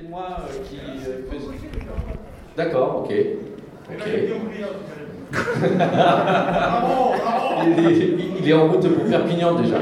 [0.00, 0.76] côté de moi euh, qui.
[1.08, 1.38] euh, fait-
[2.56, 3.12] D'accord, ok.
[3.92, 4.06] Ok.
[7.66, 9.78] il, est- il est en route pour Perpignan déjà.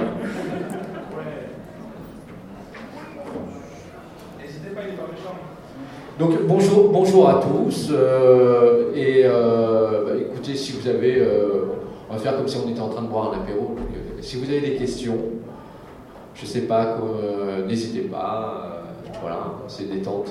[6.19, 7.91] Donc bonjour, bonjour à tous.
[7.93, 11.66] euh, et euh, bah, écoutez, si vous avez, euh,
[12.11, 13.77] on va faire comme si on était en train de boire un apéro.
[13.77, 15.16] Donc, euh, si vous avez des questions,
[16.35, 18.77] je sais pas, euh, n'hésitez pas.
[19.21, 20.29] Voilà, c'est détente.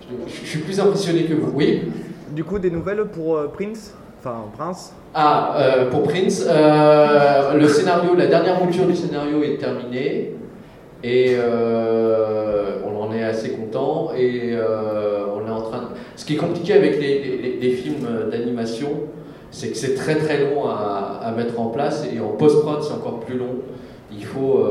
[0.00, 1.50] Je, je suis plus impressionné que vous.
[1.54, 1.82] Oui.
[2.30, 3.94] Du coup, des nouvelles pour euh, Prince?
[4.18, 4.92] Enfin, Prince?
[5.14, 10.34] Ah, euh, pour Prince, euh, le scénario, la dernière mouture du scénario est terminée
[11.04, 11.36] et
[12.86, 15.78] on en est assez content et on est en train.
[15.80, 15.86] De...
[16.16, 18.90] Ce qui est compliqué avec les, les- les films d'animation,
[19.50, 22.92] c'est que c'est très très long à, à mettre en place et en post-prod c'est
[22.94, 23.56] encore plus long.
[24.12, 24.64] Il faut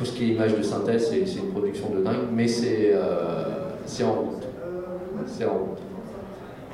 [0.00, 3.44] tout ce qui est image de synthèse, c'est une production de dingue, mais c'est euh,
[3.84, 4.46] c'est en route.
[5.26, 5.78] C'est en route.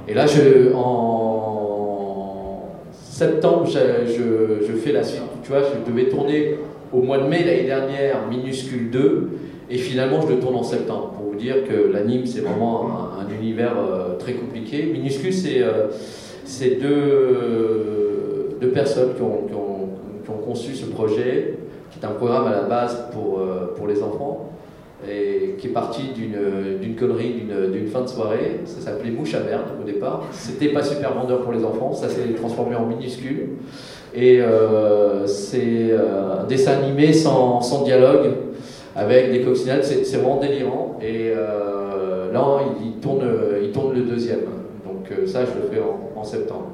[0.08, 4.06] Et là, je, en septembre, je,
[4.66, 5.22] je- fais la suite.
[5.42, 6.54] Tu vois, je devais tourner
[6.92, 9.28] au mois de mai l'année dernière Minuscule 2,
[9.70, 11.14] et finalement, je le tourne en septembre.
[11.16, 14.84] Pour vous dire que l'anime, c'est vraiment un, un univers euh, très compliqué.
[14.84, 15.88] Minuscule, c'est euh,
[16.44, 19.48] c'est deux, deux personnes qui, ont,
[20.22, 21.54] qui ont conçu ce projet,
[21.98, 24.50] qui est un programme à la base pour, euh, pour les enfants
[25.08, 28.60] et qui est parti d'une connerie d'une- fin de soirée.
[28.64, 30.24] Ça s'appelait Mouche à merde au départ.
[30.32, 33.50] C'était pas super vendeur pour les enfants, ça s'est transformé en minuscule.
[34.14, 38.30] Et euh, c'est euh, un dessin animé sans, sans dialogue,
[38.96, 40.98] avec des coccinelles, c'est vraiment délirant.
[41.02, 41.30] Et
[42.32, 43.22] là, il, tourne,
[43.62, 44.40] il tourne le deuxième.
[44.86, 45.82] Donc ça, je le fais
[46.16, 46.68] en, septembre.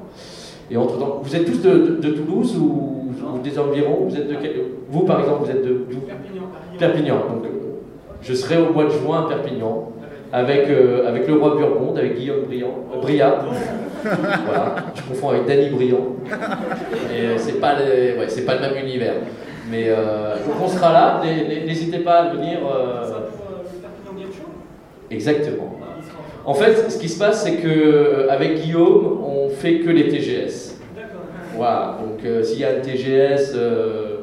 [0.71, 2.92] Et entre temps, vous êtes tous de, de- de Toulouse ou,
[3.33, 4.55] ou des environs Vous êtes de quel-
[4.89, 5.99] Vous, par exemple, vous êtes de d'où
[6.79, 7.15] Perpignan.
[7.15, 7.43] Donc,
[8.21, 9.89] je serai au mois de juin à Perpignan
[10.31, 13.45] avec, euh, avec le roi Burgonde, avec Guillaume Briand, euh, Briat.
[14.03, 16.07] voilà, je confonds avec Danny Briand.
[17.15, 19.13] Et euh, c'est pas, les- ouais, c'est pas le même univers.
[19.69, 22.59] Mais euh, donc on sera là, N'hé- n'hé- n'hésitez pas à venir.
[25.11, 25.75] Exactement.
[26.45, 30.72] En fait, ce qui se passe, c'est que avec Guillaume, on fait que les TGS.
[31.55, 34.17] Voilà, donc euh, s'il y a un TGS euh,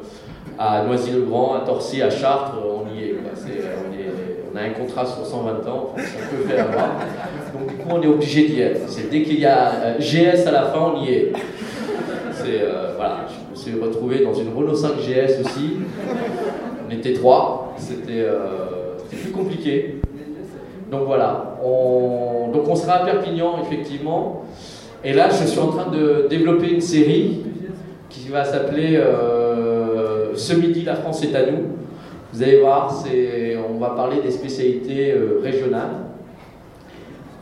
[0.59, 3.15] à Noisy-le-Grand, à Torcy, à Chartres, on y est.
[4.53, 6.89] on, a un contrat sur 120 ans, on peut faire avoir.
[7.53, 8.89] Donc du coup, on est obligé d'y être.
[8.89, 11.33] C'est dès qu'il y a euh, GS à la fin, on y est.
[12.47, 15.77] Euh, voilà, je me suis retrouvé dans une Renault 5 GS aussi.
[16.87, 17.73] On était trois.
[17.77, 20.01] C'était euh, plus compliqué.
[20.89, 24.43] Donc voilà, on, donc on sera à Perpignan effectivement.
[25.03, 27.39] Et là, je suis en train de développer une série
[28.07, 31.63] qui va s'appeler euh, Ce midi, la France est à nous.
[32.31, 33.03] Vous allez voir,
[33.69, 36.05] on va parler des spécialités euh, régionales.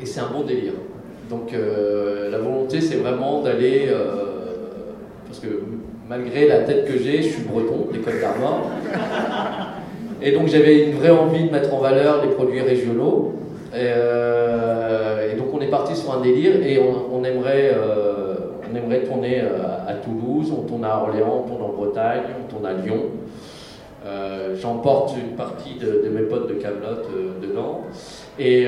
[0.02, 0.74] Et c'est un bon délire.
[1.30, 3.90] Donc euh, la volonté, c'est vraiment d'aller.
[5.28, 5.48] parce que
[6.08, 8.70] malgré la tête que j'ai, je suis breton, Côtes d'Armor.
[10.22, 13.34] Et donc j'avais une vraie envie de mettre en valeur les produits régionaux.
[13.76, 13.90] Et,
[15.32, 18.36] et donc on est parti sur un délire et on, euh,
[18.76, 22.66] aimerait tourner euh, à Toulouse, on tourne à Orléans, on tourne en Bretagne, on tourne
[22.66, 23.06] à Lyon.
[24.06, 27.04] Euh, J'emporte une partie de, mes potes de Camelot
[27.42, 27.82] dedans.
[28.40, 28.68] Et,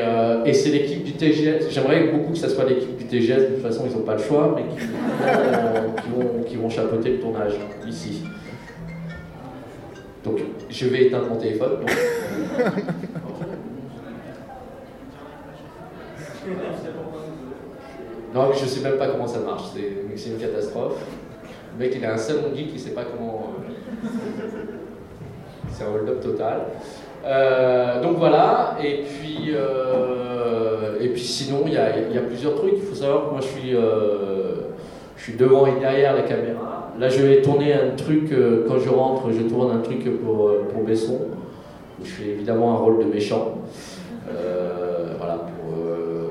[0.53, 1.69] c'est l'équipe du TGS.
[1.69, 4.21] J'aimerais beaucoup que ça soit l'équipe du TGS, de toute façon ils n'ont pas le
[4.21, 7.53] choix, mais qui, vont- qui chapeauter le tournage
[7.87, 8.23] ici.
[10.23, 10.39] Donc
[10.69, 11.77] je vais éteindre mon téléphone.
[18.33, 19.63] Non, je sais même pas comment ça marche,
[20.15, 21.03] c'est une catastrophe.
[21.73, 23.53] Le mec il a un salon geek, il sait pas comment.
[23.59, 24.11] euh,
[25.69, 26.61] C'est un hold-up total.
[27.25, 32.73] Euh, donc voilà, et puis, euh, et puis sinon il y a, plusieurs trucs.
[32.77, 36.91] Il faut savoir que moi je suis, je suis devant et derrière la caméra.
[36.97, 38.33] Là je vais tourner un truc,
[38.67, 41.19] quand je rentre, je tourne un truc pour, pour Besson.
[42.03, 43.59] Je fais évidemment un rôle de méchant
[45.21, 46.29] voilà, pour, euh,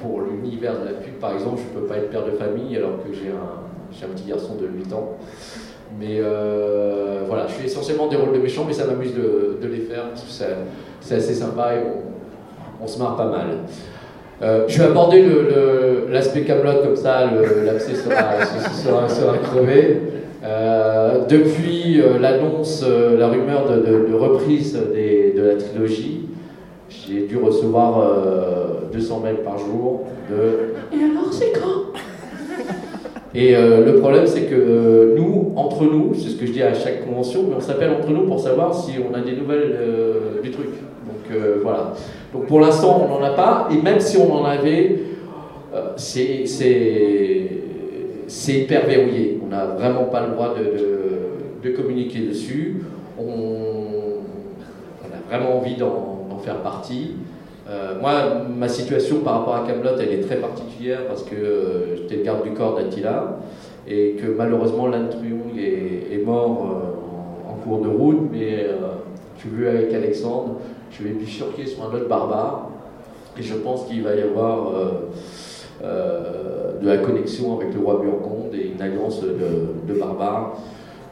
[0.00, 0.20] pour
[0.50, 2.96] l'univers de la pub, par exemple, je ne peux pas être père de famille alors
[3.04, 5.16] que j'ai un, un petit garçon de 8 ans.
[5.98, 9.78] Mais euh, voilà, je fais essentiellement des rôles de méchants, mais ça m'amuse de, les
[9.80, 11.78] faire c'est- assez sympa et
[12.82, 13.46] on, se marre pas mal.
[14.42, 15.24] Euh, je vais aborder
[16.10, 17.28] l'aspect Camelot comme ça,
[17.64, 20.00] l'abcès sera, sera, sera crevé.
[20.42, 22.84] Euh, depuis l'annonce,
[23.18, 26.28] la rumeur de, de- de reprise des- de la trilogie,
[26.88, 27.98] j'ai dû recevoir
[28.92, 31.98] 200 mails par jour de Et alors c'est quand?
[33.34, 36.62] Et euh, le problème c'est que euh, nous, entre nous, c'est ce que je dis
[36.62, 39.76] à chaque convention, mais on s'appelle entre nous pour savoir si on a des nouvelles
[39.80, 40.66] euh, du truc.
[40.66, 41.94] Donc voilà.
[42.32, 45.00] Donc pour l'instant, on n'en a pas, et même si on en avait,
[45.96, 46.44] c'est
[48.26, 49.40] c'est hyper verrouillé.
[49.44, 52.82] On n'a vraiment pas le droit de, de, de communiquer dessus.
[53.18, 57.16] On, on a vraiment envie d'en faire partie.
[57.70, 58.12] Euh, moi,
[58.48, 62.22] ma situation par rapport à Camelot, elle est très particulière parce que euh, j'étais le
[62.24, 63.38] garde du corps d'Attila
[63.86, 65.08] et que malheureusement Lan
[65.56, 68.66] est, mort euh, en, cours de route, mais
[69.38, 70.56] suis vu avec Alexandre,
[70.90, 72.70] je vais bifurquer sur un autre barbare
[73.38, 74.72] et je pense qu'il va y avoir
[75.82, 79.28] de la connexion avec le roi Burgonde et une alliance de,
[79.86, 80.58] de barbares.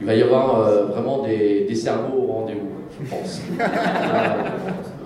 [0.01, 2.69] Il va y avoir vraiment des, des cerveaux au rendez-vous,
[3.01, 3.41] je pense.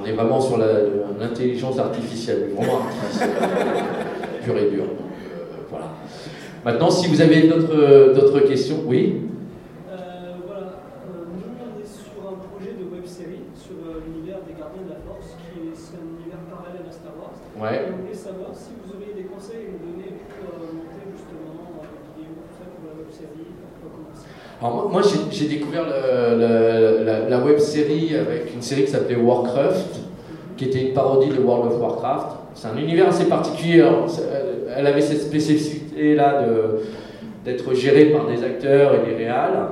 [0.00, 3.30] on est vraiment sur l'intelligence artificielle, vraiment artificielle,
[4.44, 4.84] pure et dure.
[4.84, 5.86] Euh, voilà.
[6.64, 9.22] Maintenant, si vous avez d'autres questions, oui
[9.90, 9.96] euh,
[10.46, 14.54] Voilà, euh, nous on est sur un projet de web série sur euh, l'univers des
[14.54, 17.34] Gardiens de la Force, qui est, est un univers parallèle à Star Wars.
[17.58, 17.88] Ouais.
[17.88, 21.04] Et on voulait savoir si vous auriez des conseils à nous donner pour euh, monter
[21.10, 23.50] justement euh, une vidéo, tout ça pour la web série,
[23.82, 24.30] pour commencer.
[24.60, 30.00] Alors moi, j'ai découvert la, la, web série avec une série qui s'appelait Warcraft,
[30.56, 32.26] qui était une parodie de World of Warcraft.
[32.54, 33.84] C'est un univers assez particulier.
[34.76, 36.44] Elle avait cette spécificité-là
[37.44, 39.68] d'être gérée par des acteurs et des réals.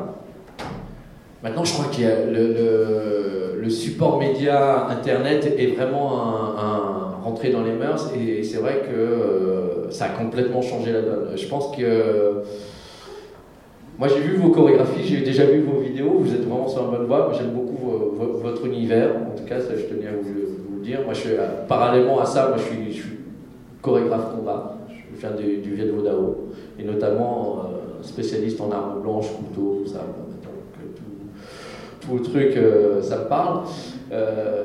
[1.42, 6.22] Maintenant, je crois que le, le, support média Internet est vraiment
[6.56, 11.02] un rentré dans les mœurs et c'est vrai que euh, ça a complètement changé la
[11.02, 11.28] donne.
[11.34, 12.42] Je pense que
[13.98, 16.98] moi, j'ai vu vos chorégraphies, j'ai déjà vu vos vidéos, vous êtes vraiment sur la
[16.98, 17.32] bonne voie.
[17.32, 17.76] J'aime beaucoup
[18.42, 19.10] votre univers.
[19.16, 21.00] En tout cas, ça, je tenais à vous, le dire.
[21.04, 21.30] Moi, je suis,
[21.66, 23.02] parallèlement à ça, moi, je suis,
[23.80, 24.76] chorégraphe combat.
[24.90, 26.48] Je viens du, du Viet Dao,
[26.78, 30.00] et notamment euh, spécialiste en armes blanches, couteaux, tout ça.
[32.00, 33.60] Tout, le truc, euh, ça me parle.
[34.12, 34.62] Euh,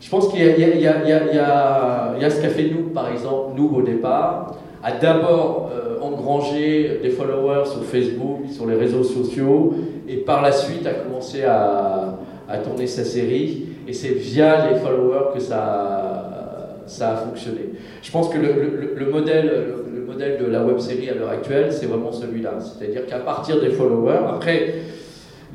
[0.00, 4.92] je pense qu'il y, a ce qu'a fait nous, par exemple, nous au départ, a
[4.92, 9.74] d'abord euh, engrangé des followers sur Facebook, sur les réseaux sociaux,
[10.08, 12.18] et par la suite a commencé à,
[12.64, 13.66] tourner sa série.
[13.88, 17.72] Et c'est via les followers que ça, ça a fonctionné.
[18.02, 21.14] Je pense que le, le, le modèle, le, le, modèle de la web série à
[21.14, 22.58] l'heure actuelle, c'est vraiment celui-là.
[22.60, 24.74] C'est-à-dire qu'à partir des followers, après,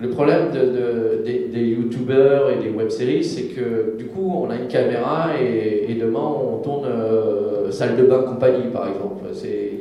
[0.02, 4.50] le problème de, de, des, des youtubeurs et des web-séries, c'est que du coup, on
[4.50, 9.26] a une caméra et, demain, on tourne euh, salle de bain compagnie, par exemple.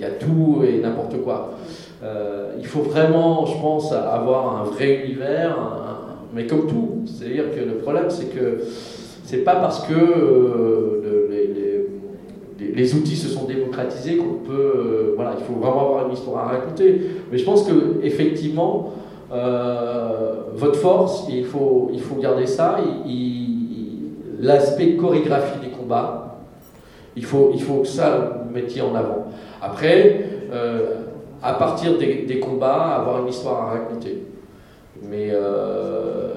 [0.00, 1.54] Y a tout et n'importe quoi.
[2.02, 7.02] Euh, il faut vraiment, je pense, avoir un vrai univers, un, mais comme tout.
[7.06, 8.60] C'est-à-dire que le problème, c'est que
[9.24, 11.28] c'est pas parce que euh,
[12.58, 14.72] les, outils se sont démocratisés qu'on peut.
[14.76, 17.00] Euh, voilà, il faut vraiment avoir une histoire à raconter.
[17.30, 18.92] Mais je pense que effectivement,
[20.54, 22.78] votre force, il faut, il faut garder ça.
[24.40, 26.29] L'aspect chorégraphie des combats,
[27.20, 29.26] il faut, il faut que ça vous mettiez en avant.
[29.60, 31.02] Après, euh,
[31.42, 34.22] à partir des, combats, avoir une histoire à raconter.
[35.02, 36.28] Mais, euh,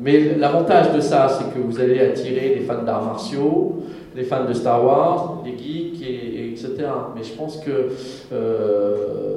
[0.00, 3.82] mais l'avantage de ça, c'est que vous allez attirer les fans d'arts martiaux,
[4.14, 6.74] les fans de Star Wars, les geeks, et, et etc.
[7.16, 7.88] Mais je pense que
[8.32, 9.34] euh,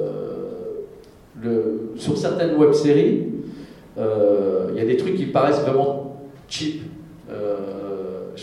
[1.96, 3.30] sur certaines web-séries,
[3.96, 6.18] il y a des trucs qui paraissent vraiment
[6.48, 6.82] cheap.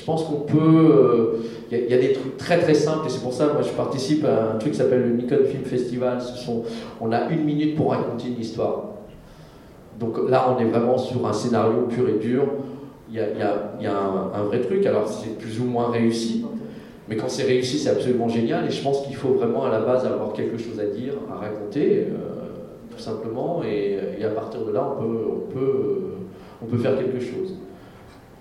[0.09, 1.35] Pense qu'on peut.
[1.71, 3.69] Il y, y, a des trucs très très simples et c'est pour ça moi je
[3.69, 6.17] participe à un truc qui s'appelle le Nikon Film Festival.
[6.99, 8.85] On a une minute pour raconter une histoire.
[9.99, 12.43] Donc là, on est vraiment sur un scénario pur et dur.
[13.11, 14.85] Il y a, un, vrai truc.
[14.85, 16.45] Alors c'est plus ou moins réussi,
[17.07, 18.65] mais quand c'est réussi, c'est absolument génial.
[18.65, 21.35] Et je pense qu'il faut vraiment à la base avoir quelque chose à dire, à
[21.35, 22.07] raconter.
[22.07, 22.39] Euh,
[22.91, 26.01] tout simplement, et, à partir de là, on peut, on peut,
[26.61, 27.55] on peut faire quelque chose.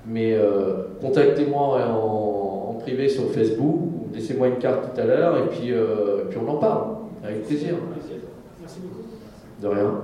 [0.09, 3.79] Mais euh, contactez-moi en, en, privé sur Facebook,
[4.15, 7.75] laissez-moi une carte tout à l'heure, et puis, euh, puis on en parle, avec plaisir.
[8.61, 9.05] Merci beaucoup.
[9.61, 9.95] De rien.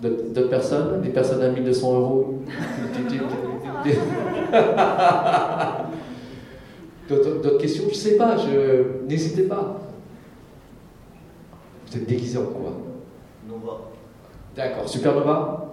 [0.00, 1.02] D'autres personnes?
[1.02, 2.38] Des personnes à 1200 euros?
[7.08, 7.84] D'autres questions?
[7.84, 9.04] Je ne sais pas, je...
[9.06, 9.78] n'hésitez pas.
[11.86, 12.72] Vous êtes déguisé en quoi?
[13.46, 13.80] Nova.
[14.56, 14.88] D'accord.
[14.88, 15.71] Supernova?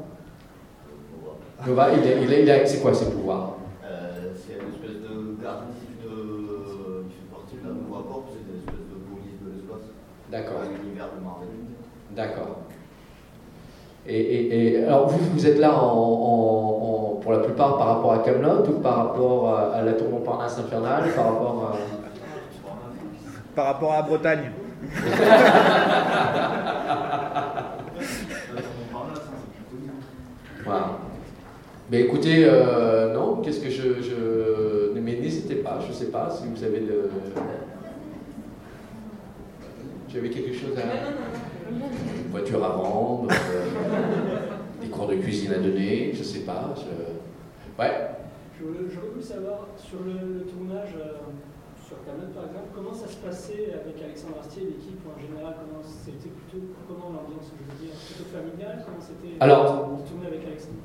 [1.65, 1.89] Nova.
[1.93, 3.53] Il, est, il, est, il a, c'est quoi ses pouvoirs?
[3.83, 5.63] Euh, C'est une espèce de garde
[6.01, 9.85] de, qui fait partie de la Nova Corp, c'est une espèce de police de l'espace.
[10.31, 10.61] D'accord.
[10.63, 11.49] L'univers de Marvel.
[12.15, 12.59] D'accord.
[14.07, 17.87] Et, et, et, alors vous, vous êtes là en, en, en, pour la plupart par
[17.87, 21.77] rapport à Camelot ou par rapport à, à la tour Montparnasse infernale, par rapport à...
[23.55, 24.51] Par rapport à la Bretagne.
[30.65, 31.08] Voilà.
[31.91, 34.01] Mais écoutez, euh, non, qu'est-ce que je.
[34.01, 34.91] je...
[34.93, 37.09] Mais n'hésitez pas, je ne sais pas si vous avez le.
[40.07, 41.71] J'avais quelque chose à.
[41.71, 46.75] Une voiture à vendre, euh, des cours de cuisine à donner, je ne sais pas.
[46.75, 47.81] Je...
[47.81, 48.09] Ouais.
[48.59, 51.25] J'aurais voulu savoir sur le, tournage euh,
[51.79, 55.81] sur Camelot par exemple, comment ça se passait avec Alexandre Astier, l'équipe en général, comment
[55.81, 60.83] c'était plutôt comment l'ambiance, je veux dire, plutôt familiale, comment c'était Alors, tourner avec Alexandre?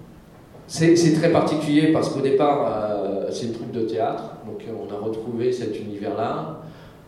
[0.67, 4.93] C'est très particulier parce qu'au départ, euh, c'est une troupe de théâtre, donc euh, on
[4.93, 6.61] a retrouvé cet univers-là.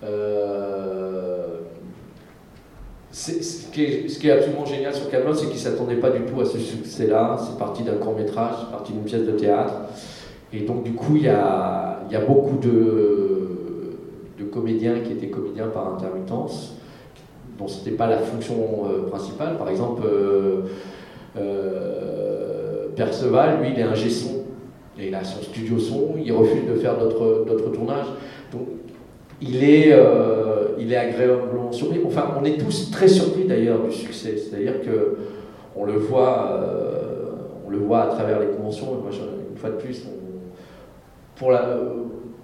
[0.04, 1.60] Euh,
[3.10, 6.44] ce, qui est, absolument génial sur Camelot, c'est qu'il ne s'attendait pas du tout à
[6.44, 7.36] ce succès-là.
[7.38, 9.72] C'est parti d'un court métrage, c'est parti d'une pièce de théâtre.
[10.52, 16.74] Et donc du coup, il y a, beaucoup de, comédiens qui étaient comédiens par intermittence,
[17.58, 19.56] dont ce n'était pas la fonction principale.
[19.56, 20.02] Par exemple,
[22.96, 24.44] Perceval, lui, il est un son.
[24.98, 28.06] Et il a son studio son, il refuse de faire d'autres tournages.
[28.50, 28.62] Donc,
[29.42, 32.00] il est, euh, il est agréablement surpris.
[32.06, 34.36] Enfin, on est tous très surpris d'ailleurs du succès.
[34.36, 35.18] C'est-à-dire que
[35.76, 37.26] on le voit, euh,
[37.66, 38.86] on le voit à travers les conventions.
[38.86, 39.10] Moi,
[39.50, 40.06] une fois de plus,
[41.36, 41.78] pour la,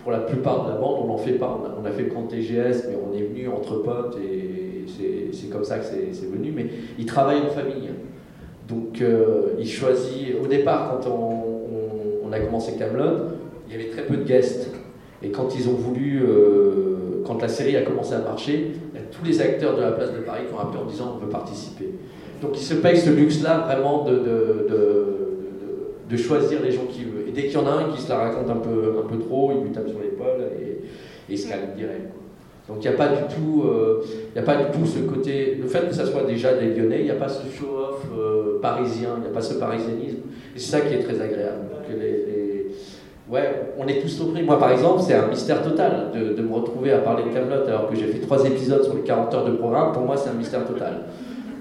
[0.00, 1.58] pour la plupart de la bande, on n'en fait pas.
[1.80, 4.84] On a, fait le TGS, mais on est venu entre potes et
[5.32, 6.52] c'est comme ça que c'est venu.
[6.54, 6.66] Mais
[6.98, 7.88] il travaille en famille.
[8.68, 13.26] Donc euh, il choisit, au départ quand on, a commencé Camelot,
[13.68, 14.70] il y avait très peu de guests.
[15.22, 18.72] Et quand ils ont voulu, euh, quand la série a commencé à marcher,
[19.10, 21.30] tous les acteurs de la place de Paris qui ont appelé en disant on veut
[21.30, 21.90] participer.
[22.40, 24.16] Donc il se paye ce luxe-là vraiment de,
[26.16, 27.28] choisir les gens qu'il veut.
[27.28, 29.18] Et dès qu'il y en a un qui se la raconte un peu, un peu
[29.18, 30.78] trop, il lui tape sur l'épaule et, et,
[31.28, 32.12] il se calme direct.
[32.68, 34.04] Donc il n'y a pas du tout, euh,
[34.34, 37.00] il a pas du tout ce côté, le fait que ça soit déjà des Lyonnais,
[37.00, 40.18] il n'y a pas ce show-off euh, parisien, il n'y a pas ce parisianisme.
[40.54, 41.66] Et c'est ça qui est très agréable.
[43.28, 44.42] Ouais, on est tous surpris.
[44.42, 47.88] Moi, par exemple, c'est un mystère total de, me retrouver à parler de Camelot alors
[47.88, 49.92] que j'ai fait trois épisodes sur les 40 heures de programme.
[49.92, 51.04] Pour moi, c'est un mystère total.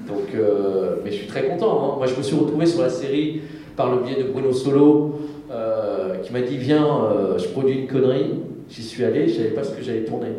[0.06, 1.94] Donc, euh, mais je suis très content.
[1.94, 1.96] Hein.
[1.98, 3.42] Moi, je me suis retrouvé sur la série
[3.78, 5.20] par le biais de Bruno Solo,
[6.24, 8.34] qui m'a dit Viens, je produis une connerie.
[8.70, 10.30] J'y suis allé, je ne savais pas ce que j'allais tourner.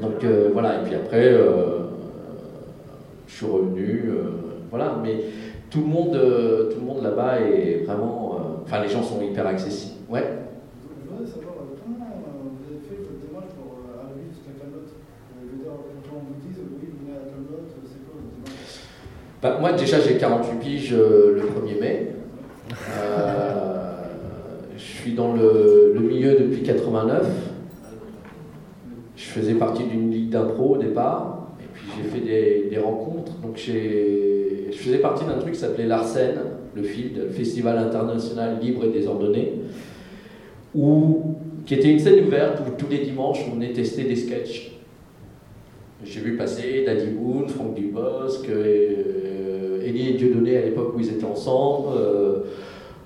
[0.00, 1.80] Donc euh, voilà, et puis après, euh,
[3.26, 4.22] je suis revenu, euh,
[4.70, 5.16] voilà, mais
[5.70, 9.96] tout le monde, tout le monde là-bas est vraiment, enfin les gens sont hyper accessibles.
[10.08, 10.22] Ouais.
[10.22, 12.06] Je voudrais savoir comment
[12.42, 14.86] vous avez fait votre démarche pour arriver jusqu'à Camelot?
[14.86, 15.72] Je veux dire,
[16.08, 18.86] quand on vous dit oui, vous venez à Camelot, c'est quoi votre démarche?
[19.42, 22.12] Bah, Moi déjà j'ai 48 piges le 1er mai.
[24.76, 27.47] je suis dans le, le milieu depuis 89.
[29.28, 33.32] Je faisais partie d'une ligue d'impro au départ, et puis j'ai fait des, rencontres.
[33.42, 36.38] Donc je faisais partie d'un truc qui s'appelait l'Arsène,
[36.74, 39.52] le FILD, le Festival international libre et désordonné,
[40.74, 41.34] où,
[41.66, 44.72] qui était une scène ouverte où tous les dimanches on venait tester des sketchs.
[46.02, 51.10] J'ai vu passer Daddy Boone, Franck Dubosc, euh, Elie et Dieudonné à l'époque où ils
[51.10, 51.88] étaient ensemble.
[51.98, 52.38] Euh,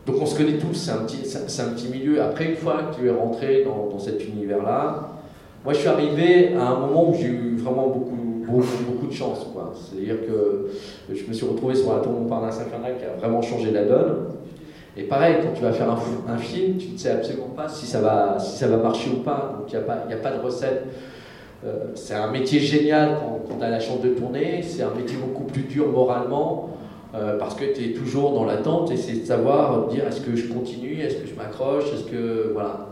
[0.07, 2.23] donc on se connaît tous, c'est un, petit, un petit milieu.
[2.23, 5.19] Après, une fois que tu es rentré dans cet univers-là,
[5.65, 9.47] moi, je suis arrivé à un moment où j'ai eu vraiment beaucoup, beaucoup, de chance.
[9.75, 10.71] C'est-à-dire que
[11.15, 14.17] je me suis retrouvé sur un tour Montparnasse Infernal qui a vraiment changé la donne.
[14.97, 18.01] Et pareil, quand tu vas faire un, film, tu ne sais absolument pas si ça
[18.01, 19.57] va, si ça va marcher ou pas.
[19.59, 20.85] Donc il n'y a, pas, a de recette.
[21.65, 24.63] Euh, c'est un métier génial quand, tu as la chance de tourner.
[24.63, 26.71] C'est un métier beaucoup plus dur moralement.
[27.15, 30.35] Euh, parce que tu es toujours dans l'attente et c'est de savoir dire est-ce que
[30.35, 32.51] je continue, est-ce que je m'accroche, est-ce que.
[32.53, 32.92] Voilà.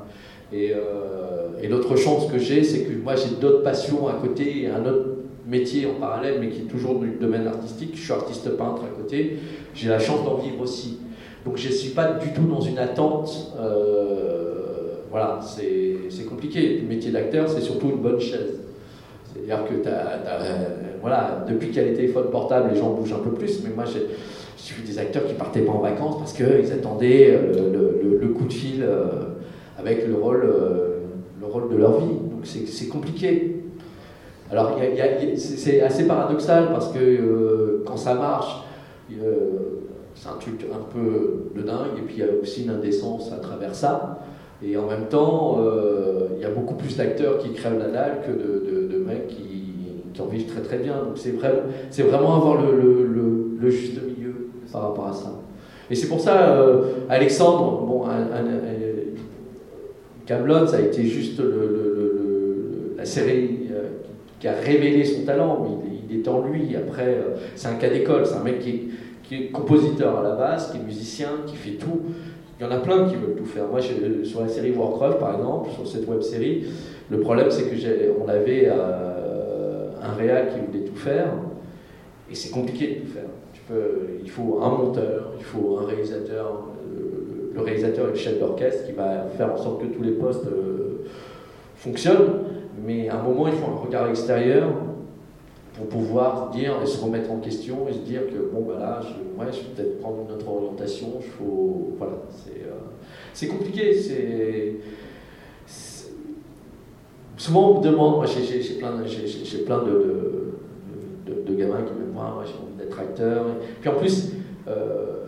[0.52, 4.66] Et, euh, et l'autre chance que j'ai, c'est que moi j'ai d'autres passions à côté,
[4.66, 5.06] un autre
[5.46, 7.92] métier en parallèle, mais qui est toujours le domaine artistique.
[7.94, 9.38] Je suis artiste peintre à côté.
[9.74, 10.98] J'ai la chance d'en vivre aussi.
[11.44, 13.54] Donc je ne suis pas du tout dans une attente.
[13.58, 16.78] Euh, voilà, c'est compliqué.
[16.78, 18.60] Le métier d'acteur, c'est surtout une bonne chaise.
[19.32, 19.88] C'est-à-dire que
[21.00, 23.70] voilà, depuis qu'il y a les téléphones portables, les gens bougent un peu plus, mais
[23.74, 24.06] moi j'ai
[24.74, 28.52] suis des acteurs qui partaient pas en vacances parce qu'ils attendaient euh, le, coup de
[28.52, 28.86] fil
[29.80, 30.98] avec le rôle, euh,
[31.40, 32.14] le rôle de leur vie.
[32.14, 33.62] Donc c'est compliqué.
[34.50, 34.78] Alors
[35.36, 38.64] c'est assez paradoxal parce que euh, quand ça marche,
[39.08, 43.32] c'est un truc un peu de dingue, et puis il y a aussi une indécence
[43.32, 44.18] à travers ça.
[44.62, 48.18] Et en même temps, euh, il y a beaucoup plus d'acteurs qui crèvent la dalle
[48.26, 49.64] que de, mecs qui,
[50.12, 50.94] qui, en vivent très très bien.
[50.94, 51.62] Donc c'est vraiment,
[52.08, 55.32] vraiment avoir le, juste milieu par rapport à ça.
[55.90, 56.56] Et c'est pour ça,
[57.08, 58.04] Alexandre, bon,
[60.30, 61.42] Camelot, ça a été juste
[62.96, 63.88] la série euh,
[64.38, 65.66] qui a révélé son talent.
[66.08, 66.76] Il, il est en lui.
[66.76, 68.90] Après, euh, c'est un cas d'école, c'est un mec qui
[69.32, 72.00] est, compositeur à la base, qui est musicien, qui fait tout.
[72.58, 73.66] Il y en a plein qui veulent tout faire.
[73.66, 76.64] Moi, je- sur la série Warcraft, par exemple, sur cette web série,
[77.10, 77.74] le problème, c'est que
[78.24, 81.32] on avait euh, un réal qui voulait tout faire,
[82.30, 83.76] et c'est compliqué de tout faire.
[84.22, 86.69] Il faut un monteur, il faut un réalisateur,
[87.54, 90.46] le, réalisateur et le chef d'orchestre qui va faire en sorte que tous les postes
[90.46, 91.06] euh,
[91.76, 92.44] fonctionnent,
[92.84, 94.68] mais à un moment, il faut un regard extérieur
[95.74, 99.00] pour pouvoir dire et se remettre en question et se dire que bon bah là
[99.00, 99.08] je,
[99.52, 102.14] je vais peut-être prendre une autre orientation il faut voilà
[103.30, 104.74] c'est euh, compliqué c'est
[107.40, 110.52] souvent on me demande moi j'ai- plein de,
[111.26, 113.46] de, gamins qui me voient moi j'ai envie d'être acteur.
[113.80, 114.32] Puis en plus
[114.68, 115.26] euh,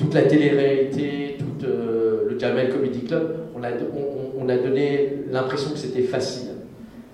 [0.00, 5.24] toute la télé-réalité tout euh, le Jamel Comedy Club on a, on, on a donné
[5.30, 6.50] l'impression que c'était facile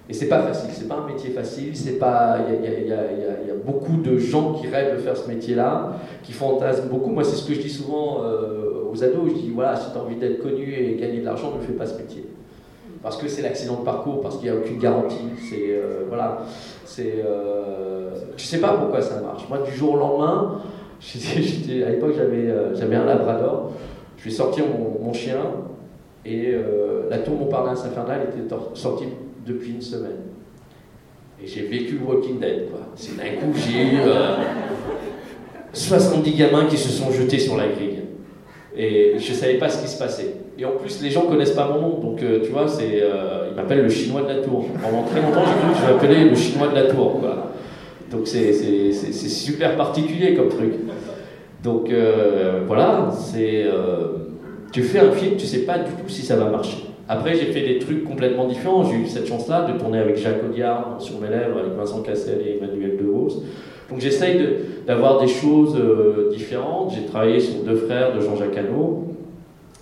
[0.08, 2.38] et c'est pas facile, c'est pas un métier facile, c'est pas.
[2.48, 7.10] Il y a, beaucoup de gens qui rêvent de faire ce métier-là, qui fantasment beaucoup.
[7.10, 9.30] Moi, c'est ce que je dis souvent euh, aux ados.
[9.30, 11.72] Je dis voilà, si tu as envie d'être connu et gagner de l'argent, ne fais
[11.72, 12.24] pas ce métier.
[13.02, 15.24] Parce que c'est l'accident de parcours, parce qu'il n'y a aucune garantie.
[15.50, 15.70] C'est.
[15.70, 16.42] euh, voilà.
[16.84, 17.14] C'est.
[17.26, 19.48] Euh, sais pas pourquoi ça marche.
[19.48, 20.62] Moi, du jour au lendemain,
[21.00, 23.72] j'étais- à l'époque, j'avais euh, un labrador.
[24.18, 25.38] Je vais sortir mon, mon chien
[26.24, 29.06] et euh, la tour Montparnasse infernale était sortie
[29.46, 30.16] depuis une semaine.
[31.42, 32.80] Et j'ai vécu Walking Dead, quoi.
[32.96, 34.36] C'est d'un coup, j'ai eu euh,
[35.72, 38.00] 70 gamins qui se sont jetés sur la grille.
[38.76, 40.34] Et je savais pas ce qui se passait.
[40.58, 43.48] Et en plus, les gens connaissent pas mon nom, donc euh, tu vois, c'est, euh,
[43.50, 44.66] ils m'appellent le chinois de la tour.
[44.82, 47.52] Pendant très longtemps, j'ai cru que je m'appelais le chinois de la tour, quoi.
[48.10, 50.74] Donc c'est, super particulier comme truc.
[51.62, 53.64] Donc euh, voilà, c'est.
[53.64, 54.08] euh,
[54.72, 56.84] tu fais un film, tu sais pas du tout si ça va marcher.
[57.08, 58.84] Après, j'ai fait des trucs complètement différents.
[58.84, 62.40] J'ai eu cette chance-là de tourner avec Jacques Audiard sur mes lèvres, avec Vincent Cassel
[62.44, 63.42] et Emmanuel DeVos.
[63.88, 66.92] Donc j'essaye de- d'avoir des choses euh, différentes.
[66.94, 69.04] J'ai travaillé sur Deux frères de Jean-Jacques Hano,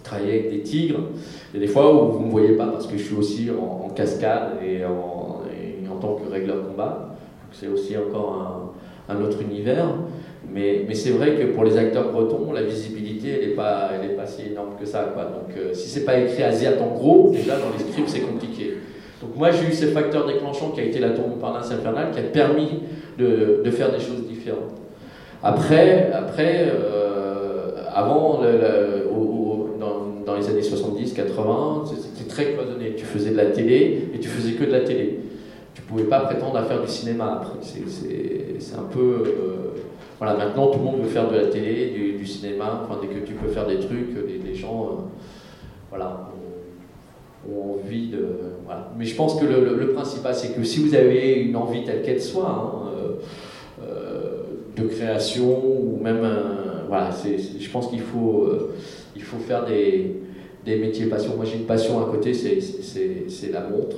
[0.02, 1.00] travaillé avec des tigres.
[1.52, 3.16] Il y a des fois où vous ne me voyez pas parce que je suis
[3.16, 5.40] aussi en, cascade et en,
[5.90, 7.13] en tant que régleur combat.
[7.58, 8.74] C'est aussi encore
[9.08, 9.86] un, autre univers.
[10.52, 14.48] Mais, c'est vrai que pour les acteurs bretons, la visibilité, elle n'est pas, pas si
[14.50, 15.10] énorme que ça.
[15.14, 15.24] Quoi.
[15.24, 18.74] Donc euh, si c'est pas écrit Asiat en gros, déjà dans les scripts, c'est compliqué.
[19.22, 22.18] Donc moi, j'ai eu ce facteur déclenchant qui a été la tour Montparnasse infernale, qui
[22.18, 22.80] a permis
[23.18, 24.74] de, faire des choses différentes.
[25.42, 28.40] Après, après euh, avant,
[29.80, 32.94] dans, dans les années 70-80, c'était très cloisonné.
[32.96, 35.20] Tu faisais de la télé et tu faisais que de la télé.
[35.74, 37.58] Tu pouvais pas prétendre à faire du cinéma après.
[37.60, 37.84] C'est-
[38.76, 39.22] un peu...
[39.26, 39.54] euh,
[40.18, 42.88] voilà, maintenant tout le monde veut faire de la télé, du, cinéma.
[43.02, 45.02] Dès que tu peux faire des trucs, les, les gens, euh,
[45.90, 46.30] voilà,
[47.50, 48.24] ont, envie de.
[48.64, 48.90] Voilà.
[48.96, 52.02] Mais je pense que le, le- principal, c'est que si vous avez une envie telle
[52.02, 53.12] qu'elle soit, hein, euh,
[53.82, 54.42] euh,
[54.76, 56.24] de création ou même,
[56.88, 58.74] voilà, c'est- je pense qu'il faut, euh,
[59.24, 60.16] faut faire des,
[60.64, 61.34] des métiers passion.
[61.36, 62.60] Moi, j'ai une passion à côté, c'est-
[63.52, 63.96] la montre.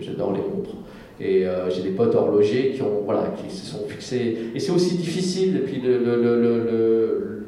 [0.00, 0.76] J'adore les montres.
[1.20, 4.36] Et euh, j'ai des potes horlogers qui, ont, voilà, qui se sont fixés.
[4.54, 5.56] Et c'est aussi difficile.
[5.56, 7.44] Et puis le, le- le-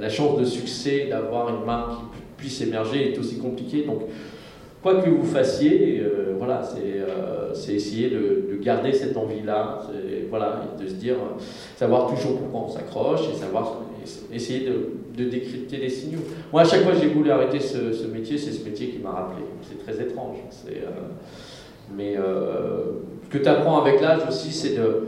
[0.00, 3.82] la chance de succès, d'avoir une marque qui pu- puisse émerger est aussi compliquée.
[3.84, 4.02] Donc,
[4.80, 9.80] quoi que vous fassiez, euh, voilà, c'est euh, essayer de, de garder cette envie-là.
[10.30, 11.16] Voilà, de se dire,
[11.76, 13.80] savoir toujours pourquoi on s'accroche et savoir
[14.32, 16.20] essayer de, de décrypter les signaux.
[16.52, 18.98] Moi, à chaque fois que j'ai voulu arrêter ce, ce métier, c'est ce métier qui
[18.98, 19.42] m'a rappelé.
[19.68, 20.36] C'est très étrange.
[20.50, 21.08] C'est, euh,
[21.96, 22.92] mais euh,
[23.24, 25.06] ce que tu apprends avec l'âge aussi, c'est de,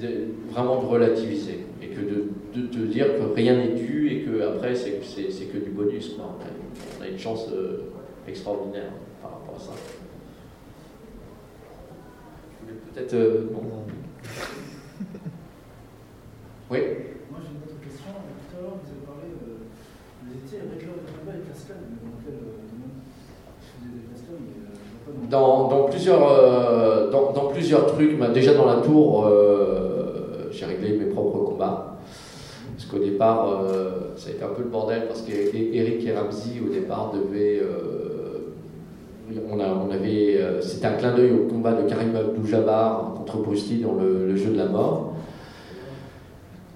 [0.00, 0.08] de,
[0.50, 4.40] vraiment de relativiser et que de, de te dire que rien n'est dû et que
[4.42, 6.14] après c'est, que du bonus.
[6.14, 6.36] Quoi.
[6.98, 7.92] On, a, une chance euh,
[8.26, 9.72] extraordinaire par rapport à ça.
[12.60, 13.14] Je voulais peut-être.
[13.14, 13.60] euh, non.
[16.68, 16.80] Oui.
[17.30, 18.10] Moi j'ai une autre question.
[18.10, 19.70] Tout à l'heure vous avez parlé, euh,
[20.26, 23.06] vous étiez de combat et cascade, mais dans quel domaine
[23.62, 24.74] Je faisais des cascades, mais euh,
[25.30, 30.98] Dans, dans plusieurs, euh, dans, plusieurs trucs, bah, déjà dans la tour, euh, j'ai réglé
[30.98, 31.98] mes propres combats.
[32.74, 36.60] Parce qu'au départ, euh, ça a été un peu le bordel parce qu'Eric et Ramsey,
[36.64, 37.62] au départ, devaient.
[39.48, 44.26] on, avait, c'était un clin d'œil au combat de Karim Abdul-Jabbar contre Lee dans le,
[44.26, 45.12] le jeu de la mort.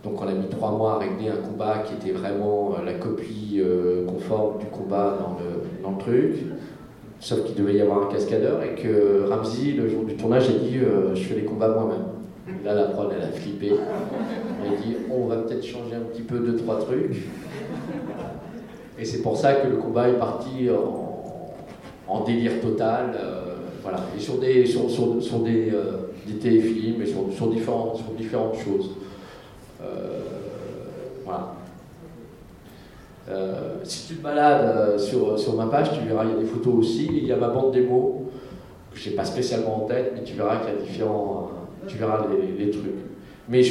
[0.05, 3.61] Donc on a mis trois mois à régler un combat qui était vraiment la copie
[4.07, 6.37] conforme du combat dans le, dans le truc.
[7.21, 10.53] Sauf qu'il devait y avoir un cascadeur et que Ramsey, le jour du tournage, a
[10.53, 12.65] dit euh, Je fais les combats moi-même.
[12.65, 13.73] Là, la prod, elle a flippé.
[14.65, 17.17] Elle a dit On va peut-être changer un petit peu deux, trois trucs.
[18.99, 20.69] Et c'est pour ça que le combat est parti
[22.09, 23.15] en, délire total.
[23.15, 23.51] euh,
[23.83, 28.13] voilà, et sur des, sur, sur, sur des, euh, téléfilms et sur, sur, différentes, sur
[28.13, 28.91] différentes choses.
[29.83, 30.21] Euh,
[31.25, 31.55] voilà.
[33.31, 36.41] Euh, si tu te balades euh, sur, sur ma page, tu verras, il y a
[36.41, 38.31] des photos aussi, il y a ma bande démo,
[38.93, 41.87] que je n'ai pas spécialement en tête, mais tu verras qu'il y a différents, euh,
[41.87, 42.27] tu verras
[42.59, 42.83] les, trucs.
[43.49, 43.63] Mais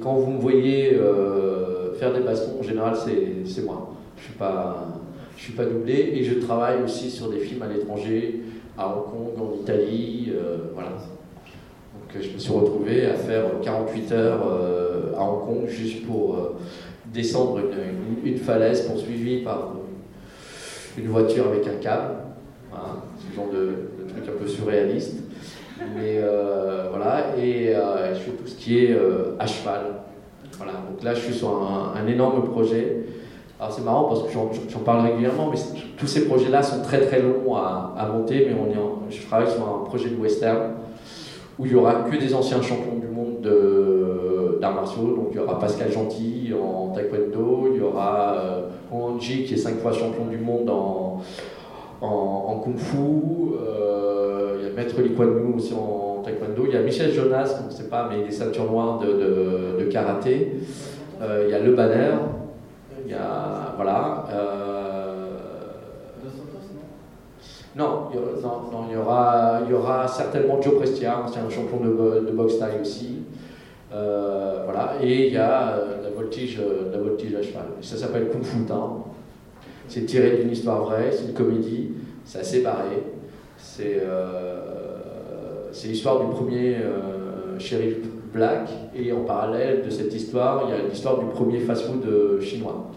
[0.00, 3.90] quand vous me voyez euh, faire des bastons, en général, c'est moi.
[4.16, 4.88] Je ne suis, pas-
[5.36, 8.42] suis pas doublé et je travaille aussi sur des films à l'étranger,
[8.76, 9.04] à Hong
[9.36, 10.90] Kong, en Italie, euh, voilà.
[10.90, 16.06] Donc euh, je me suis retrouvé à faire 48 heures euh, à Hong Kong juste
[16.06, 16.56] pour euh,
[17.12, 17.60] descendre
[18.24, 19.74] une, falaise poursuivie par
[20.96, 22.14] une voiture avec un câble.
[22.70, 25.16] Voilà, ce genre de, truc un peu surréaliste.
[25.94, 29.82] Mais euh, voilà, et euh, je fais tout ce qui est euh, à cheval.
[30.56, 32.96] Voilà, donc là je suis sur un, énorme projet.
[33.60, 35.58] Alors c'est marrant parce que j'en parle régulièrement, mais
[35.96, 39.24] tous ces projets-là sont très très longs à, à monter, mais on est en- je
[39.26, 40.72] travaille sur un projet de western
[41.58, 43.77] où il y aura que des anciens champions du monde de-
[44.60, 45.14] d'arts martiaux.
[45.16, 48.60] Donc il y aura Pascal Gentil en taekwondo, il y aura euh,
[48.92, 51.20] Hong Ji qui est cinq fois champion du monde en,
[52.00, 52.06] en,
[52.48, 56.76] en kung fu, euh, il y a Maître Lee Kuan aussi en taekwondo, il y
[56.76, 59.90] a Michel Jonas, on ne sait pas, mais il est ceinture noire de, de- de
[59.90, 60.52] karaté,
[61.20, 62.14] Euh, il y a Le Banner,
[63.04, 63.74] il y a.
[63.76, 64.24] Voilà.
[67.76, 68.08] non
[68.72, 72.58] non, il y aura, il y aura, certainement Joe Prestia, ancien champion de, de boxe
[72.58, 73.22] taille aussi.
[73.92, 77.64] Euh, voilà, et il y a euh, la, voltige, euh, la voltige à cheval.
[77.80, 78.58] Ça s'appelle Kung Fu.
[79.88, 81.92] C'est tiré d'une histoire vraie, c'est une comédie,
[82.24, 83.02] c'est assez barré.
[83.56, 84.02] C'est
[85.88, 86.76] l'histoire du premier
[87.58, 87.96] shérif
[88.34, 92.90] black, et en parallèle de cette histoire, il y a l'histoire du premier fast-food chinois.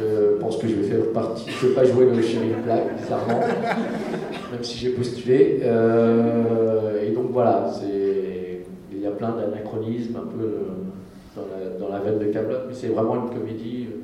[0.00, 1.50] Je pense que je vais faire partie.
[1.50, 5.62] Je ne vais pas jouer le shérif black, bizarrement, même si j'ai postulé.
[7.04, 8.43] Et donc voilà, c'est
[9.04, 12.74] y a plein d'anachronismes un peu euh, dans la, dans la veine de Camelot, mais
[12.74, 14.00] c'est vraiment une comédie euh,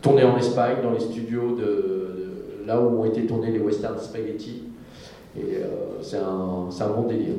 [0.00, 4.64] tournée en Espagne, dans les studios de, là où ont été tournés les western spaghetti.
[5.36, 7.34] Et euh, c'est un, un bon délire.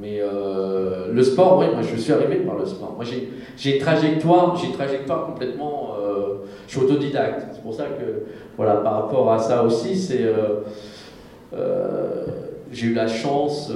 [0.00, 0.20] Mais
[1.12, 2.94] le sport, oui, moi je suis arrivé par le sport.
[2.96, 5.94] Moi j'ai une trajectoire, j'ai trajectoire complètement.
[6.66, 7.46] je suis autodidacte.
[7.52, 8.24] C'est pour ça que,
[8.56, 10.32] voilà, par rapport à ça aussi, c'est.
[12.72, 13.70] j'ai eu la chance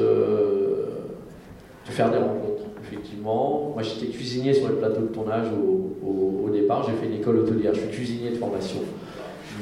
[1.87, 3.72] de faire des rencontres, effectivement.
[3.75, 6.87] Moi j'étais cuisinier sur le plateau de tournage au, départ.
[6.88, 7.75] J'ai fait une école hôtelière.
[7.75, 8.79] Je suis cuisinier de formation.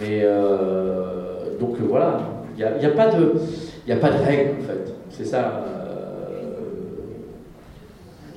[0.00, 2.20] Mais euh, donc euh, voilà,
[2.56, 3.32] il n'y a, y a pas de.
[3.86, 4.94] N'y a pas de règle en fait.
[5.10, 5.64] C'est ça.
[5.66, 5.84] euh,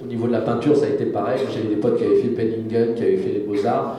[0.02, 1.39] au niveau de la peinture, ça a été pareil.
[1.54, 3.97] J'avais des potes qui avaient fait Penningen, qui avaient fait les beaux-arts.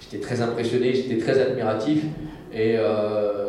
[0.00, 2.04] J'étais très impressionné, j'étais très admiratif.
[2.52, 3.46] Et, euh,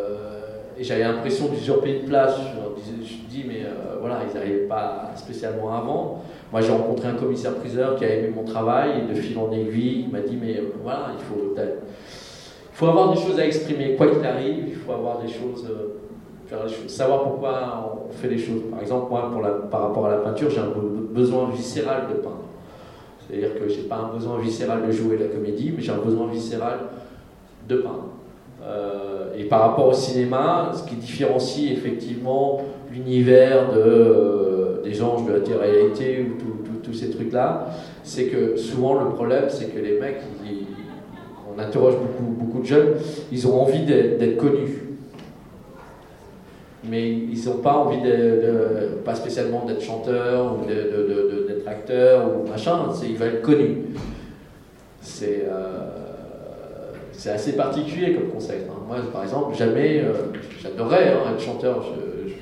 [0.78, 4.34] et j'avais l'impression d'usurper une place leur disais, je me dis, mais euh, voilà, ils
[4.34, 6.22] n'arrivaient pas spécialement avant.
[6.52, 9.02] Moi, j'ai rencontré un commissaire-priseur qui a aimé mon travail.
[9.02, 11.64] Et de fil en aiguille, il m'a dit, mais euh, voilà, il faut, il
[12.72, 13.96] faut avoir des choses à exprimer.
[13.96, 15.68] Quoi qu'il arrive, il faut avoir des choses.
[15.70, 15.96] euh,
[16.50, 18.62] choses, savoir pourquoi on fait les choses.
[18.72, 22.04] Par exemple, moi, pour la, par rapport à la peinture, j'ai un be- besoin viscéral
[22.10, 22.46] de peindre.
[23.28, 26.28] C'est-à-dire que j'ai pas un besoin viscéral de jouer la comédie, mais j'ai un besoin
[26.28, 26.80] viscéral
[27.68, 28.06] de peindre.
[28.64, 32.62] Euh, et par rapport au cinéma, ce qui différencie effectivement
[32.98, 37.68] l'univers de, euh, des anges de la télé-réalité ou tous ces trucs-là,
[38.04, 40.22] c'est que souvent le problème, c'est que les mecs,
[41.54, 42.94] on interroge beaucoup, beaucoup de jeunes,
[43.32, 44.84] ils ont envie d'être connus
[46.90, 52.80] mais ils n'ont pas envie de, pas spécialement d'être chanteur ou d'être acteur ou machin,
[53.04, 53.78] ils veulent être connus.
[55.02, 55.90] C'est, euh,
[57.12, 58.70] c'est assez particulier comme concept.
[58.70, 58.80] hein.
[58.88, 60.14] Moi, par exemple, jamais, euh,
[60.62, 61.84] j'adorais hein, être chanteur.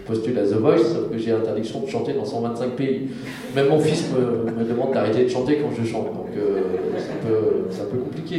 [0.06, 3.10] Postule à The Voice, sauf que j'ai interdiction de chanter dans 125 pays.
[3.56, 6.62] Même mon fils me, me demande d'arrêter de chanter quand je chante, donc euh,
[6.98, 8.38] c'est, un un peu compliqué.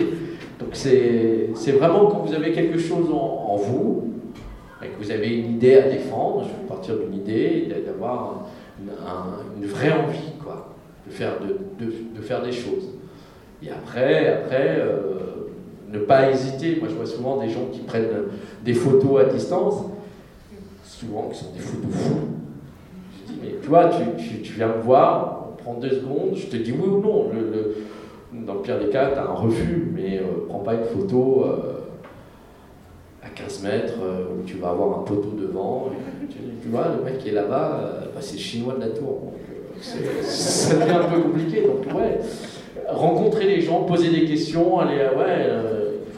[0.60, 4.04] Donc c'est, vraiment quand vous avez quelque chose en- vous,
[4.82, 8.46] et que vous avez une idée à défendre, je vais partir d'une idée, d'avoir
[8.80, 10.74] une, un- une vraie envie, quoi,
[11.06, 12.90] de faire, de, de- de faire des choses.
[13.62, 15.48] Et après, après euh,
[15.92, 16.76] ne pas hésiter.
[16.78, 18.08] Moi, je vois souvent des gens qui prennent
[18.64, 19.84] des photos à distance,
[21.00, 22.16] souvent qui sont des photos fous.
[23.26, 23.68] Je dis, mais tu
[24.22, 27.28] tu, tu- viens me voir, on prend deux secondes, je te dis oui ou non.
[27.32, 27.76] Le- le-
[28.46, 31.44] dans le pire des cas, tu as un refus, mais euh, prends pas une photo.
[31.46, 31.72] euh,
[33.22, 35.88] à 15 mètres euh, où tu vas avoir un poteau devant.
[36.30, 37.80] tu, tu vois, le mec qui est là-bas,
[38.14, 39.32] bah, c'est le chinois de la tour.
[39.80, 41.62] Ça devient un peu compliqué.
[41.62, 42.20] Donc, ouais,
[42.88, 45.50] rencontrer les gens, poser des questions, aller, ouais,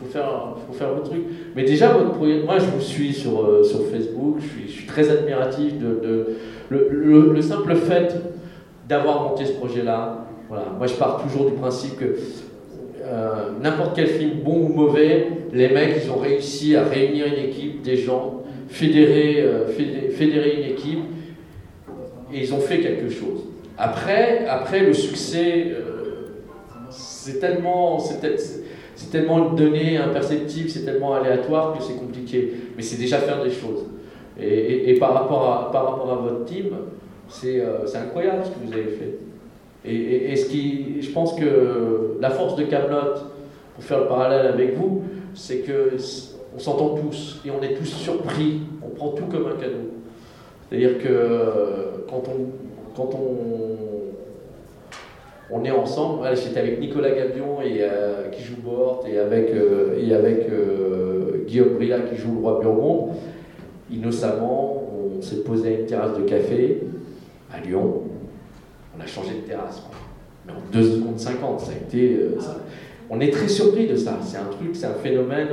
[0.09, 1.23] faut faire, faut votre truc.
[1.55, 5.11] Mais déjà, votre projet, moi je vous suis sur, euh, sur Facebook, je suis, très
[5.11, 6.01] admiratif de,
[6.71, 8.15] le, le- le simple fait
[8.89, 10.27] d'avoir monté ce projet-là.
[10.49, 10.65] Voilà.
[10.77, 12.17] Moi je pars toujours du principe que
[13.05, 17.45] euh, n'importe quel film, bon ou mauvais, les mecs ils ont réussi à réunir une
[17.49, 20.99] équipe, des gens, fédérer, euh, fédé- fédérer une équipe,
[22.33, 23.45] et ils ont fait quelque chose.
[23.79, 25.69] Après, après le succès,
[26.91, 27.99] c'est tellement,
[28.99, 32.53] c'est- tellement donné, imperceptible, c'est tellement aléatoire que c'est compliqué.
[32.77, 33.85] Mais c'est déjà faire des choses.
[34.41, 36.67] Et, et- et par, rapport à, par rapport à votre team,
[37.29, 39.19] c'est euh, incroyable ce que vous avez fait.
[39.85, 43.15] Et, et- ce qui, je pense que la force de Camelot,
[43.75, 45.03] pour faire le parallèle avec vous,
[45.35, 45.91] c'est que
[46.57, 48.61] on s'entend tous et on est tous surpris.
[48.85, 49.91] On prend tout comme un cadeau.
[50.69, 53.98] C'est-à-dire que euh, quand on, quand on,
[55.51, 59.51] on est ensemble, voilà, j'étais avec Nicolas Gabion et, euh, qui joue Bohort et avec,
[59.51, 63.13] euh, et avec euh, Guillaume Bria qui joue le roi Burgonde.
[63.91, 64.83] Innocemment,
[65.17, 66.83] on s'est posé à une terrasse de café
[67.53, 68.03] à Lyon.
[68.97, 69.81] On a changé de terrasse.
[69.81, 69.97] quoi.
[70.47, 72.19] Mais en 2 secondes 50, ça a été.
[72.41, 72.59] ça-
[73.11, 74.19] On est très surpris de ça.
[74.23, 75.49] C'est un truc, c'est un phénomène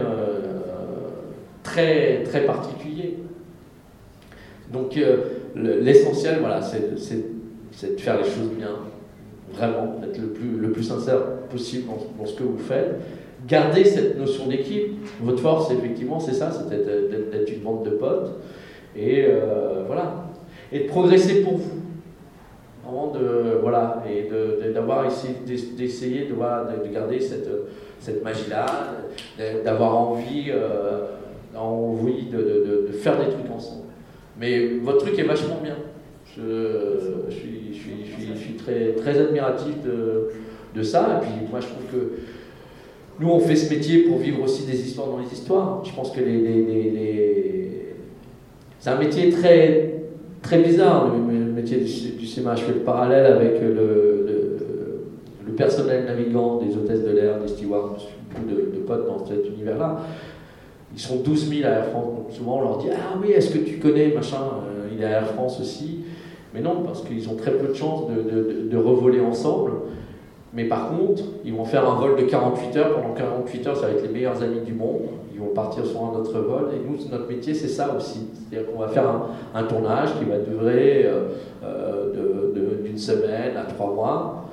[1.63, 3.17] très, très particulier.
[4.73, 8.71] Donc le- l'essentiel, voilà, c'est de faire les choses bien,
[9.53, 12.95] vraiment, d'être le plus, le plus sincère possible dans, ce que vous faites.
[13.47, 15.05] Garder cette notion d'équipe.
[15.21, 18.39] Votre force, effectivement, c'est ça, c'est d'être- une bande de potes.
[18.95, 20.25] Et euh, voilà.
[20.71, 21.71] Et de progresser pour vous.
[22.83, 24.29] Vraiment de, voilà, et
[24.71, 25.05] d'avoir
[25.77, 27.49] d'essayer de, garder cette,
[27.99, 28.65] cette magie-là,
[29.63, 31.05] d'avoir envie, euh,
[31.55, 32.37] envie de-
[32.87, 33.85] de faire des trucs ensemble.
[34.39, 35.75] Mais votre truc est vachement bien.
[36.37, 37.91] Je, suis, je suis,
[38.33, 40.29] je suis- très, très admiratif de,
[40.75, 41.21] de ça.
[41.21, 42.11] Et puis moi, je trouve que
[43.19, 45.83] nous, on fait ce métier pour vivre aussi des histoires dans les histoires.
[45.85, 46.19] Je pense que
[48.79, 49.93] c'est un métier très,
[50.41, 51.83] très bizarre, le, métier du,
[52.17, 52.55] du cinéma.
[52.55, 57.97] Je fais le parallèle avec le, le- personnel navigant des hôtesses de l'air, des stewards,
[58.29, 60.01] beaucoup de, potes dans cet univers-là.
[60.93, 63.59] Ils sont 12 000 à Air France, souvent on leur dit Ah oui, est-ce que
[63.59, 66.01] tu connais machin euh, Il est à Air France aussi.
[66.55, 69.71] Mais non, parce qu'ils ont très peu de chances de, de- de- revoler ensemble.
[70.53, 72.95] Mais par contre, ils vont faire un vol de 48 heures.
[72.95, 75.01] Pendant 48 heures, ça va être les meilleurs amis du monde.
[75.33, 76.69] Ils vont partir sur un autre vol.
[76.73, 78.27] Et nous, notre métier, c'est ça aussi.
[78.33, 81.27] C'est-à-dire qu'on va faire un, un tournage qui va durer euh,
[81.65, 84.45] euh, d'une semaine à trois mois.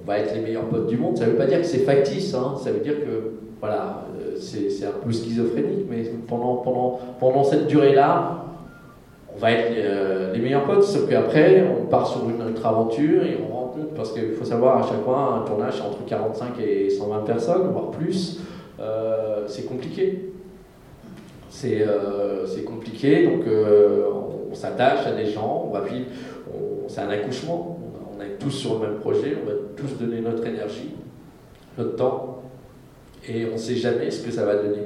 [0.00, 1.16] On va être les meilleurs potes du monde.
[1.16, 2.34] Ça ne veut pas dire que c'est factice.
[2.34, 2.54] hein.
[2.62, 5.86] Ça veut dire que voilà, euh, c'est un peu schizophrénique.
[5.90, 8.41] Mais pendant, pendant, pendant cette durée-là,
[9.42, 13.36] va être euh, les meilleurs potes, sauf qu'après, on part sur une autre aventure et
[13.42, 17.24] on rencontre, parce qu'il faut savoir, à chaque fois, un tournage, entre 45 et 120
[17.24, 18.38] personnes, voire plus.
[18.78, 20.30] Euh, c'est compliqué.
[21.50, 26.06] C'est euh, compliqué, donc on, s'attache à des gens, on va vivre,
[26.86, 27.78] c'est un accouchement,
[28.14, 30.90] on est tous sur le même projet, on va tous donner notre énergie,
[31.78, 32.42] notre temps,
[33.26, 34.82] et on ne sait jamais ce que ça va donner.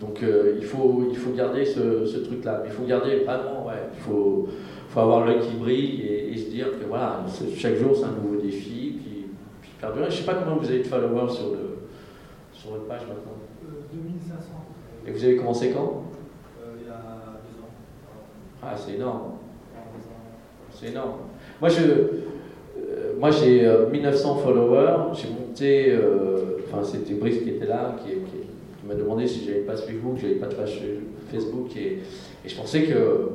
[0.00, 2.62] Donc euh, il, faut, il faut garder ce, ce truc-là.
[2.64, 4.48] Il faut garder vraiment, ouais, il faut,
[4.88, 7.24] faut avoir l'œil qui brille et, et se dire que voilà,
[7.56, 8.96] chaque jour c'est un nouveau défi.
[9.02, 9.26] Puis,
[9.60, 10.06] puis perdurer.
[10.08, 11.58] Je ne sais pas combien vous avez de followers sur, le,
[12.52, 13.36] sur votre page maintenant.
[13.66, 14.44] Euh, 2500.
[15.06, 16.04] Et vous avez commencé quand?
[16.62, 17.68] Euh, il y a deux ans.
[18.62, 19.32] Ah, c'est énorme.
[20.72, 21.12] C'est énorme.
[21.60, 25.12] Moi, je, euh, moi j'ai euh, 1900 followers.
[25.12, 25.98] J'ai monté,
[26.64, 28.46] enfin, c'était Brice qui était là, qui, qui-
[28.80, 30.80] qui m'a demandé si j'avais pas de Facebook, j'avais pas de page
[31.30, 31.98] Facebook, et,
[32.44, 33.28] et je pensais que euh,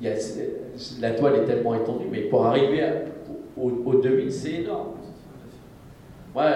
[0.00, 0.14] il a-
[1.00, 3.02] la toile est tellement étendue, mais pour arriver à-
[3.56, 4.88] au, au 2000, c'est énorme.
[6.34, 6.50] Ouais,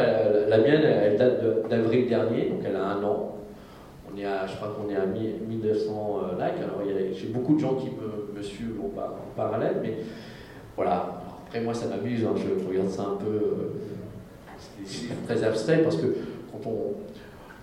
[0.49, 3.37] la, mienne, elle date d'avril dernier, donc elle a un an.
[4.13, 6.61] On est à, je crois qu'on est à 1000 1200 euh, likes.
[6.63, 7.87] Alors il j'ai beaucoup de gens qui
[8.37, 9.99] me, suivent en, par- en parallèle, mais
[10.75, 11.23] voilà.
[11.47, 12.25] Après moi, ça m'amuse.
[12.25, 13.27] hein, je regarde ça un peu.
[13.31, 13.73] euh,
[14.85, 16.07] c'est très abstraits parce que
[16.63, 16.95] quand on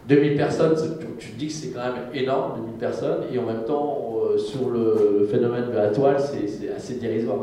[0.07, 0.75] 2000 personnes,
[1.19, 4.37] tu, te dis que c'est quand même énorme, 2000 personnes, et en même temps, euh,
[4.37, 7.39] sur le, phénomène de la toile, c'est assez dérisoire.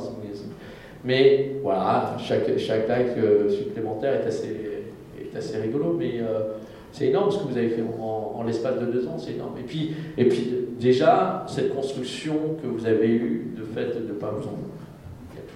[1.04, 4.84] Mais voilà, chaque, chaque like euh, supplémentaire est assez,
[5.20, 6.52] est assez rigolo, mais euh,
[6.92, 9.54] c'est énorme ce que vous avez fait en, en l'espace de deux ans, c'est énorme.
[9.58, 14.12] Et puis, et puis déjà, cette construction que vous avez eue, de fait de ne
[14.12, 14.52] pas vous en...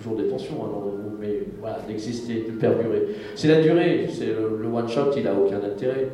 [0.06, 3.08] Toujours des tensions hein, mais voilà, d'exister, de perdurer.
[3.34, 6.08] C'est la durée, c'est le, one-shot, il n'a aucun intérêt.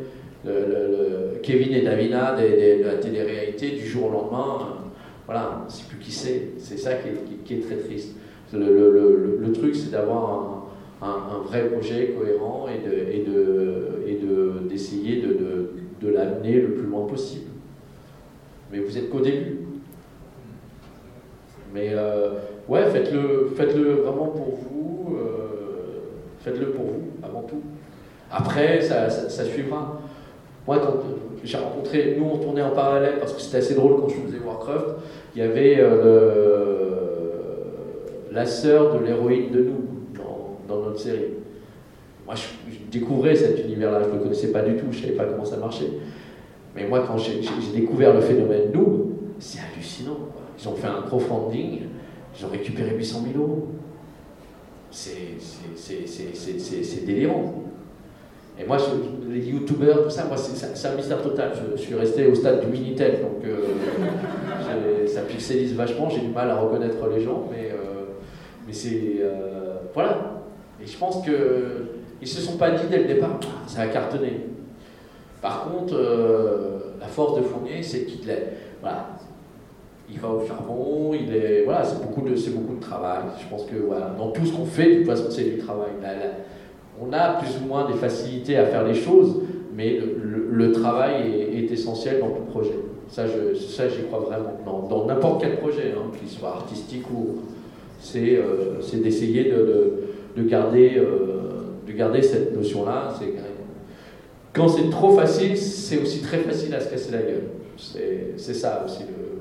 [0.47, 4.89] Le, Kevin et Davina des- des- de la télé-réalité, du jour au lendemain, euh,
[5.27, 6.53] voilà, sait plus qui c'est.
[6.57, 8.17] C'est ça qui est, très triste.
[8.55, 10.69] Le, truc, c'est d'avoir
[11.03, 16.61] un, vrai projet cohérent et de, et de, et de d'essayer de, de, de l'amener
[16.61, 17.51] le plus loin possible.
[18.73, 19.59] Mais vous êtes qu'au début.
[21.75, 22.35] Mais euh,
[22.69, 25.17] ouais, faites-le faites -le vraiment pour vous.
[25.17, 25.43] euh,
[26.41, 27.63] faites-le pour vous, avant tout.
[28.31, 30.01] Après, ça, suivra.
[30.67, 30.95] Moi, quand
[31.45, 34.39] j'ai rencontré, nous on tournait en parallèle parce que c'était assez drôle quand je faisais
[34.45, 34.87] Warcraft.
[35.35, 36.93] Il y avait euh,
[38.31, 40.17] la sœur de l'héroïne de nous
[40.69, 41.35] dans, notre série.
[42.25, 42.43] Moi, je,
[42.91, 45.45] découvrais cet univers-là, je ne le connaissais pas du tout, je ne savais pas comment
[45.45, 45.91] ça marchait.
[46.75, 47.41] Mais moi, quand j'ai
[47.75, 50.19] découvert le phénomène Noob, c'est hallucinant.
[50.59, 51.81] Ils ont fait un crowdfunding,
[52.39, 53.69] ils ont récupéré 800 000 euros.
[54.91, 55.39] C'est-
[57.07, 57.55] délirant.
[58.59, 58.77] Et moi,
[59.31, 61.53] les youtubeurs, tout ça, moi, c'est un mystère total.
[61.75, 66.51] Je, suis resté au stade du Minitel, donc euh, ça pixelise vachement, j'ai du mal
[66.51, 68.05] à reconnaître les gens, mais, euh,
[68.71, 69.17] c'est.
[69.21, 70.43] euh, voilà.
[70.83, 74.47] Et je pense qu'ils se sont pas dit dès le départ, Ah, ça a cartonné.
[75.41, 75.97] Par contre,
[77.01, 78.31] la force de Fournier, c'est qu'il.
[78.81, 79.17] Voilà.
[80.13, 81.63] Il va au charbon, il est.
[81.65, 83.23] Voilà, c'est beaucoup, de- beaucoup de travail.
[83.43, 85.91] Je pense que voilà, dans tout ce qu'on fait, de toute façon, c'est du travail.
[86.03, 86.11] La-
[87.01, 89.41] on a plus ou moins des facilités à faire les choses,
[89.75, 89.99] mais
[90.53, 92.75] le, travail est, essentiel dans tout projet.
[93.09, 94.87] Ça, je, ça, j'y crois vraiment.
[94.89, 97.39] Dans, n'importe quel projet, hein, qu'il soit artistique ou
[97.99, 103.15] c'est, euh, c'est d'essayer de, de- de garder, euh, de garder cette notion-là.
[103.19, 103.33] C'est
[104.55, 107.45] quand c'est trop facile, c'est aussi très facile à se casser la gueule.
[107.79, 109.32] C'est, c'est ça aussi le,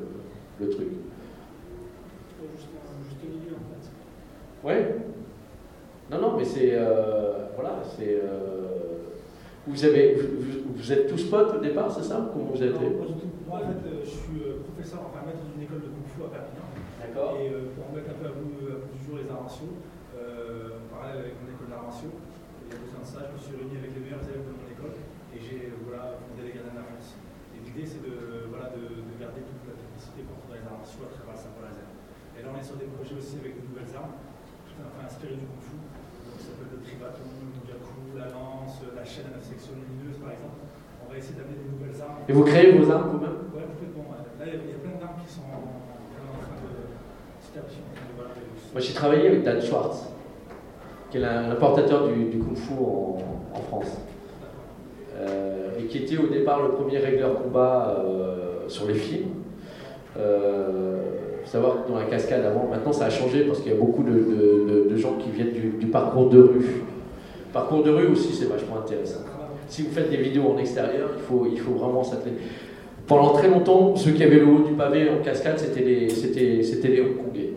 [0.61, 0.87] le truc.
[4.63, 4.95] Ouais.
[6.11, 6.71] Non, non, mais c'est.
[6.75, 8.19] euh, voilà, c'est.
[8.21, 9.09] euh,
[9.67, 12.73] vous, avez, vous, vous- vous êtes tous potes au départ, c'est ça Comment vous êtes
[12.73, 13.31] Non, pas du tout.
[13.47, 16.29] Moi, en fait, euh, je suis professeur, enfin maître d'une école de Kung Fu à
[16.29, 16.67] Perpignan.
[17.01, 17.37] D'accord.
[17.41, 19.73] Et euh, pour remettre un peu à bout, à du jour les arts martiaux,
[20.13, 23.39] en parallèle avec mon école d'arts martiaux, il y a besoin de ça, je me
[23.41, 24.93] suis réuni avec les meilleurs élèves de mon école
[25.33, 27.17] et j'ai voilà, fondé les France.
[27.57, 29.65] Et l'idée, c'est de, voilà, de, de garder toute
[30.11, 31.87] la technicité qu'on trouve dans les arts martiaux à travers laser.
[32.35, 34.15] Et là, on est sur des projets aussi avec de nouvelles armes,
[34.67, 35.75] tout un peu inspiré du Kung Fu.
[35.79, 40.19] Donc, ça s'appelle le tribaton, le nunjaku, la lance, la chaîne à 9 sections lumineuses,
[40.19, 40.59] par exemple.
[41.03, 42.23] On va essayer d'amener des nouvelles armes.
[42.27, 43.39] Et vous créez vos armes vous-même?
[43.55, 44.05] Ouais, complètement.
[44.11, 44.21] ouais.
[44.39, 47.71] Là, il y a- il y a plein d'armes qui sont en, train de de-
[48.73, 50.07] Moi, j'ai travaillé avec Dan Schwartz,
[51.09, 53.17] qui est l'im- l'importateur du, du Kung Fu en,
[53.53, 53.97] en France.
[55.15, 59.29] Euh, et qui était au départ le premier régleur combat euh, sur les films.
[60.17, 60.99] Euh,
[61.43, 63.77] faut savoir que dans la cascade avant, maintenant ça a changé parce qu'il y a
[63.77, 66.83] beaucoup de, gens qui viennent du, parcours de rue.
[67.53, 69.21] Parcours de rue aussi, c'est vachement intéressant.
[69.67, 72.33] Si vous faites des vidéos en extérieur, il faut, il faut vraiment s'atteler.
[73.07, 77.01] Pendant très longtemps, ceux qui avaient le haut du pavé en cascade, c'était les, les
[77.01, 77.53] Hongkongais.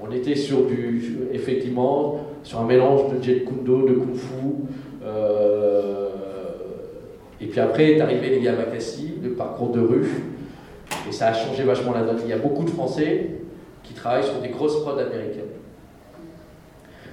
[0.00, 4.34] On était sur du, effectivement, sur un mélange de Jet Kundo, de Kung Fu.
[5.04, 6.08] euh,
[7.40, 10.06] et puis après est arrivé les Yamakasi, le parcours de rue.
[11.08, 12.18] Et ça a changé vachement la donne.
[12.24, 13.30] Il y a beaucoup de Français
[13.82, 15.44] qui travaillent sur des grosses prods américaines.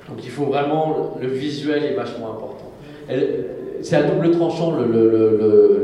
[0.07, 2.71] Donc il faut vraiment, le visuel est vachement important.
[3.81, 4.75] C'est à double tranchant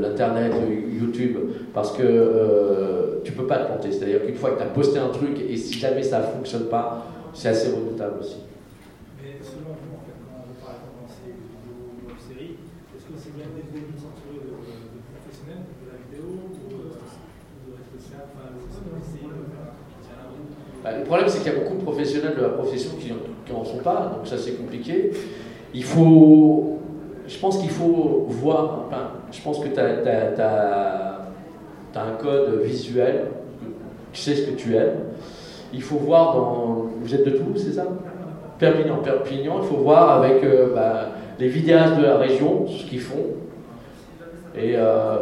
[0.01, 0.53] l'Internet,
[0.99, 1.37] YouTube,
[1.73, 3.91] parce que euh, tu peux pas te planter.
[3.91, 6.65] C'est-à-dire qu'une fois que tu as posté un truc, et si jamais ça ne fonctionne
[6.65, 8.37] pas, c'est assez redoutable aussi.
[9.21, 10.13] Mais vous, en fait,
[12.27, 12.55] série,
[12.95, 16.25] est-ce que c'est bien dès le début de s'entourer de, de professionnels de la vidéo
[16.33, 20.17] ou euh, ou de rester simple, enfin, c'est essayer de faire un truc qui tient
[20.17, 20.53] la route
[20.83, 23.13] Bah, le problème, c'est qu'il y a beaucoup de professionnels de la profession qui
[23.53, 25.11] n'en sont pas, donc ça c'est compliqué.
[25.73, 26.79] Il faut.
[27.25, 28.89] Je pense qu'il faut voir.
[29.31, 31.21] Je pense que tu as,
[31.95, 33.27] un code visuel,
[34.11, 34.99] tu sais ce que tu aimes.
[35.73, 36.89] Il faut voir dans.
[37.01, 37.87] Vous êtes de Toulouse, c'est ça?
[38.59, 38.97] Perpignan.
[38.97, 43.25] Perpignan, il faut voir avec euh, bah, les vidéastes de la région ce qu'ils font.
[44.55, 45.17] Et euh,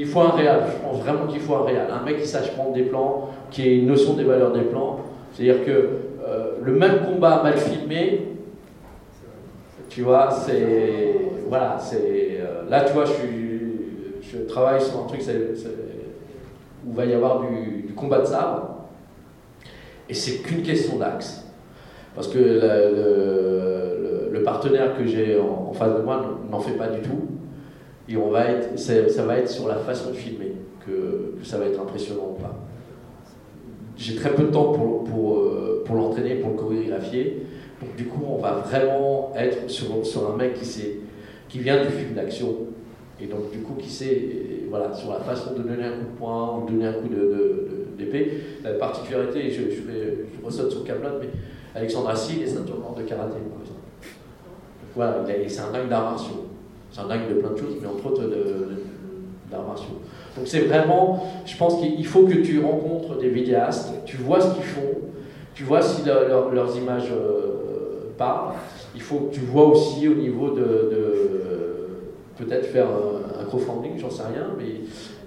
[0.00, 1.88] il faut un réal, je pense vraiment qu'il faut un réal.
[1.90, 5.00] Un mec qui sache prendre des plans, qui ait une notion des valeurs des plans.
[5.32, 5.88] C'est-à-dire que
[6.26, 8.22] euh, le même combat mal filmé,
[9.90, 11.16] tu vois, c'est.
[11.48, 12.38] Voilà, c'est.
[12.40, 15.20] euh, là, tu vois, je, travaille sur un truc
[16.86, 18.86] où va y avoir du, combat de sabre.
[20.08, 21.44] Et c'est qu'une question d'axe.
[22.14, 27.39] Parce que le, partenaire que j'ai en face de moi n'en fait pas du tout.
[28.10, 30.52] Et on va être, ça va être sur la façon de filmer
[30.84, 32.56] que, ça va être impressionnant ou pas.
[33.96, 37.46] J'ai très peu de temps pour, pour, euh, pour l'entraîner, pour le chorégraphier.
[37.80, 40.96] Donc du coup, on va vraiment être sur, sur un mec qui, sait,
[41.48, 42.56] qui vient du film d'action.
[43.20, 44.22] Et donc du coup, qui sait,
[44.68, 47.08] voilà, sur la façon de donner un coup de poing ou de donner un coup
[47.96, 48.40] d'épée.
[48.64, 51.28] La particularité, je, je, vais, je sur Camelot, mais
[51.74, 53.80] Alexandre Assis, est ceinture noire de karaté, par exemple.
[54.96, 56.46] Voilà, c'est un dingue d'arts martiaux.
[56.92, 58.22] C'est un dingue de plein de choses, mais entre autres
[59.50, 60.00] d'arts martiaux.
[60.36, 64.54] Donc c'est vraiment, je pense qu'il faut que tu rencontres des vidéastes, tu vois ce
[64.54, 64.98] qu'ils font,
[65.54, 68.54] tu vois si leur- leur- leurs images euh, parlent.
[68.94, 73.98] Il faut que tu vois aussi au niveau de, de- peut-être faire un, un crowdfunding,
[73.98, 74.80] j'en sais rien, mais,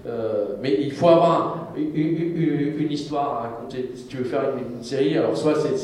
[0.06, 3.90] euh, mais il faut avoir un- une, une- une histoire à raconter.
[3.94, 5.76] Si tu veux faire une, une série, alors soit c'est-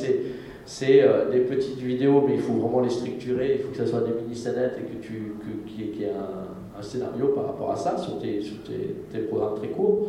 [0.65, 3.87] c'est euh, des petites vidéos, mais il faut vraiment les structurer, il faut que ça
[3.87, 7.77] soit des mini-scénettes et que qu'il qu'il y ait un, un scénario par rapport à
[7.77, 10.09] ça sur tes, sur tes, programmes très courts.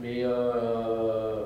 [0.00, 1.42] Mais euh,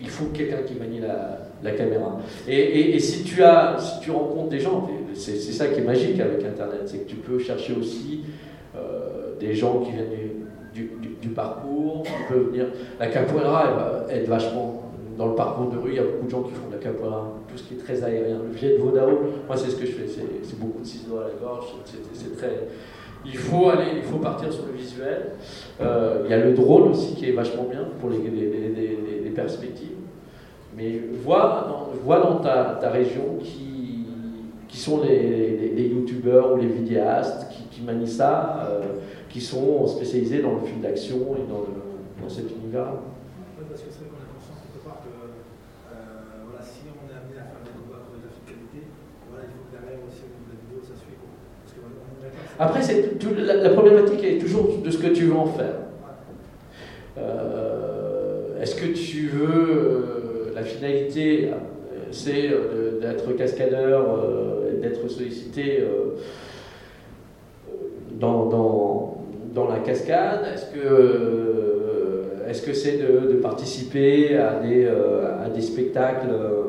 [0.00, 2.18] il faut quelqu'un qui manie la, caméra.
[2.46, 6.20] Et, et- si, tu as, si tu rencontres des gens, c'est ça qui est magique
[6.20, 8.24] avec Internet, c'est que tu peux chercher aussi
[8.76, 10.08] euh, des gens qui viennent
[10.74, 10.90] du,
[11.20, 12.66] du- parcours, tu peux venir.
[13.00, 14.73] La capoeira être vachement
[15.16, 16.80] dans le parcours de rue, il y a beaucoup de gens qui font de la
[16.80, 18.38] capoeira, tout ce qui est très aérien.
[18.42, 19.08] Le de Vodao,
[19.46, 22.68] moi c'est ce que je fais, c'est beaucoup de ciseaux à la gorge, c'est- très.
[23.26, 25.32] Il faut aller, il faut partir sur le visuel.
[25.80, 28.18] Euh, il y a le drone aussi qui est vachement bien pour les,
[29.34, 29.96] perspectives.
[30.76, 34.06] Mais vois dans, vois dans ta, ta région qui,
[34.68, 38.80] qui sont les, youtubeurs ou les vidéastes qui, qui manient ça, euh,
[39.28, 41.64] qui sont spécialisés dans le film d'action et dans,
[42.22, 42.90] dans cet univers.
[43.58, 47.06] Ouais, parce que c'est vrai qu'on a conscience quelque part que euh, voilà, si on
[47.06, 48.80] est amené à faire des combats chorégraphiques de qualité,
[49.30, 51.18] voilà, il faut que derrière aussi au niveau de la vidéo ça suit.
[51.18, 51.30] quoi.
[51.62, 52.80] Parce que voilà, on est d'accord, Après,
[53.38, 55.74] la, problématique est toujours de ce que tu veux en faire.
[57.18, 61.56] Euh, Est-ce que tu veux euh, la finalité, euh,
[62.10, 62.50] c'est
[63.00, 64.24] d'être cascadeur,
[64.80, 65.84] d'être sollicité
[68.12, 69.24] dans, dans,
[69.54, 70.40] dans la cascade?
[70.54, 71.40] Est-ce que
[72.48, 76.62] est-ce que c'est de, de participer à des, à des spectacles euh,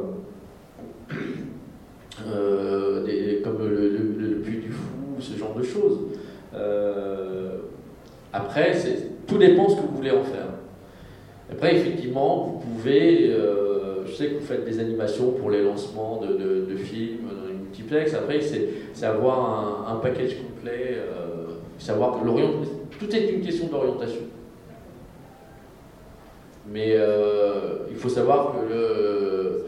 [2.28, 6.00] euh, des- comme le, le, le Puy du Fou, ce genre de choses
[6.56, 7.58] Euh,
[8.56, 8.74] Après,
[9.28, 10.47] tout dépend ce que vous voulez en faire.
[11.51, 16.22] Après, effectivement, vous pouvez, euh, je sais que vous faites des animations pour les lancements
[16.22, 18.14] de, de- de films dans les multiplex.
[18.14, 21.47] Après, c'est avoir un, package complet, euh,
[21.80, 22.51] savoir que l'orient,
[22.97, 24.22] tout est une question d'orientation.
[26.72, 29.66] Mais euh, il faut savoir que le.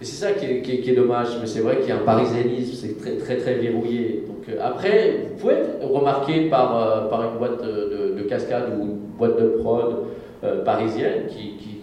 [0.00, 2.98] Et c'est ça qui est dommage, mais c'est vrai qu'il y a un parisianisme, c'est
[3.00, 4.24] très très très verrouillé.
[4.48, 8.72] Euh, après, vous pouvez être remarqué par, euh, par une boîte de, de- de cascade
[8.78, 9.96] ou une boîte de prod
[10.44, 11.80] euh, parisienne qui, qui,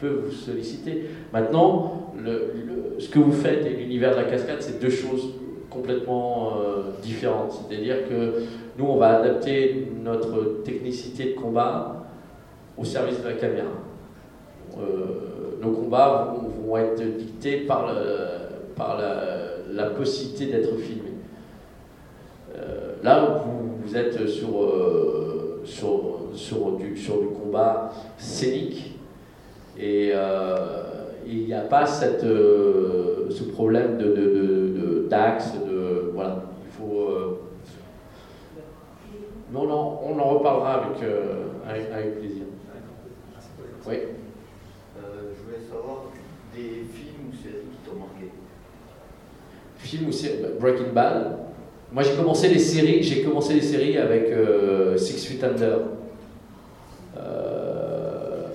[0.00, 1.04] peut vous solliciter.
[1.32, 2.12] Maintenant,
[2.98, 5.34] ce que vous faites et l'univers de la cascade, c'est deux choses
[5.70, 6.52] complètement
[7.00, 7.52] différentes.
[7.52, 8.42] C'est-à-dire que
[8.76, 12.06] nous, on va adapter notre technicité de combat
[12.76, 13.70] au service de la caméra.
[15.62, 16.34] Nos combats
[16.66, 17.94] vont, être dictés par,
[19.72, 21.13] la possibilité d'être filmés.
[22.64, 28.98] Euh, là, vous, vous êtes sur, euh, sur, sur, du, sur du combat scénique
[29.78, 36.10] et euh, il n'y a pas cette, ce problème de, de, de- de- d'axe, de,
[36.14, 37.00] voilà, il faut...
[37.10, 37.40] euh,
[39.52, 40.96] mais on en, reparlera avec,
[41.68, 42.44] avec, avec plaisir.
[43.86, 43.94] Oui.
[43.94, 46.04] Euh, je voulais savoir
[46.54, 48.30] des films ou séries qui t'ont marqué.
[49.76, 51.38] film ou série bah, Breaking Bad.
[51.94, 53.04] Moi, j'ai commencé les séries.
[53.04, 55.78] J'ai commencé les séries avec euh, Six Feet Under.
[57.16, 58.48] Euh,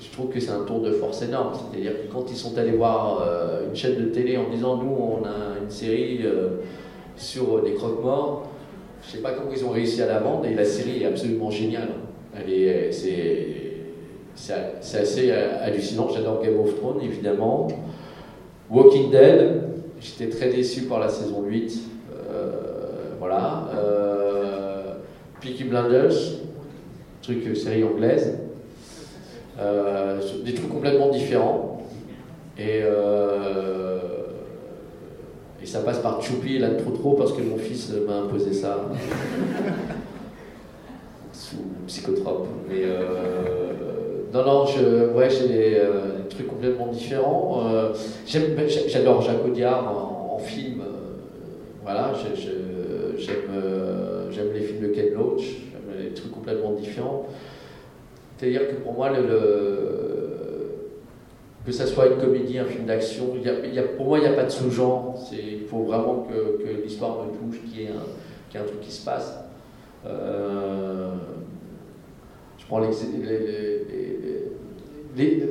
[0.00, 1.54] je trouve que c'est un tour de force énorme.
[1.54, 4.94] C'est-à-dire que quand ils sont allés voir euh, une chaîne de télé en disant nous,
[4.96, 6.20] on a une série
[7.16, 8.46] sur des croque-morts,
[9.04, 10.46] je sais pas comment ils ont réussi à la vendre.
[10.46, 11.88] Et la série est absolument géniale.
[12.32, 13.46] Elle est, c'est,
[14.36, 16.08] c'est, assez hallucinant.
[16.14, 17.66] J'adore Game of Thrones, évidemment.
[18.70, 19.62] Walking Dead,
[20.00, 21.91] j'étais très déçu par la saison 8.
[22.32, 23.68] Euh, voilà.
[23.74, 24.94] Euh,
[25.40, 26.12] Peaky Blinders,
[27.22, 28.38] truc euh, série anglaise.
[30.44, 31.82] Des trucs complètement différents.
[32.58, 32.82] Et,
[35.64, 38.88] ça passe par Choupi et là trop trop parce que mon fils m'a imposé ça.
[41.32, 41.56] Sous
[41.86, 42.48] psychotrope.
[42.68, 42.82] Mais
[44.34, 45.80] non, non, je, ouais, j'ai des,
[46.28, 47.62] trucs complètement différents.
[48.26, 50.81] J'adore Jacques Audiard en film.
[51.82, 53.12] Voilà, euh,
[54.30, 57.26] j'aime les films de Ken Loach, j'aime les trucs complètement différents.
[58.36, 59.10] C'est-à-dire que pour moi,
[61.64, 63.26] que ça soit une comédie, un film d'action,
[63.96, 65.16] pour moi, il n'y a pas de sous-genre.
[65.32, 69.38] Il faut vraiment que, l'histoire me touche, qu'il y, ait un- truc qui se passe.
[70.04, 71.12] Euh,
[72.58, 72.88] je prends les-
[73.22, 74.42] les-
[75.16, 75.42] les-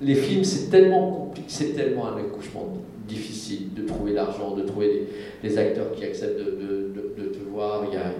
[0.00, 2.72] les films, c'est tellement compliqué, c'est tellement un accouchement
[3.10, 5.08] difficile de trouver l'argent, de trouver
[5.42, 8.12] des, acteurs qui acceptent de, de- voir, il y a,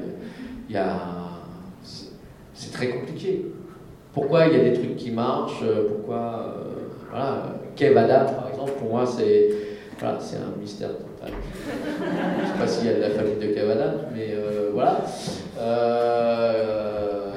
[0.69, 1.01] il y a
[1.83, 3.47] c'est- très compliqué.
[4.13, 6.71] Sais il y a des trucs qui marchent, pourquoi, euh,
[7.09, 9.51] voilà, Kev Adam, par exemple, pour moi, c'est
[10.01, 11.33] voilà, un mystère total.
[11.67, 14.71] Je ne sais pas s'il y a de la famille de Kev Adam, mais euh,
[14.73, 15.05] voilà.
[15.59, 17.33] Euh,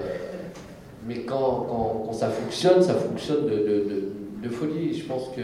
[1.05, 3.57] mais quand, quand, ça fonctionne, ça fonctionne de,
[4.41, 4.93] de, folie.
[4.97, 5.41] Je pense que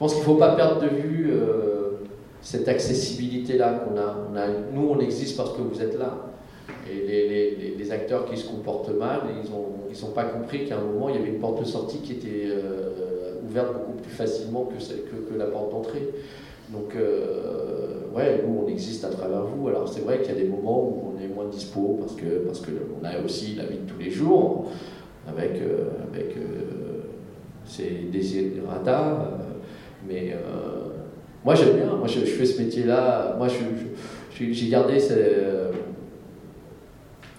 [0.00, 2.00] pense qu'il ne faut pas perdre de vue euh,
[2.40, 4.46] cette accessibilité-là qu'on a.
[4.72, 6.16] Nous, on existe parce que vous êtes là.
[6.90, 11.16] Et les, acteurs qui se comportent mal, ils n'ont pas compris qu'à un moment, il
[11.16, 15.46] y avait une porte de sortie qui était euh, ouverte beaucoup plus facilement que, la
[15.46, 16.08] porte d'entrée.
[16.68, 19.66] Donc, euh, ouais, nous, on existe à travers vous.
[19.66, 22.44] Alors, c'est vrai qu'il y a des moments où on est moins dispo parce que
[22.46, 22.70] parce que
[23.00, 24.66] on a aussi la vie de tous les jours
[25.26, 26.36] avec, euh, avec
[27.66, 29.00] ses désirata.
[29.00, 29.50] Euh,
[30.06, 30.90] mais euh,
[31.44, 31.96] moi, j'aime bien.
[31.96, 33.34] Moi, je, je, fais ce métier-là.
[33.38, 33.48] Moi,
[34.38, 35.14] j'ai gardé ce,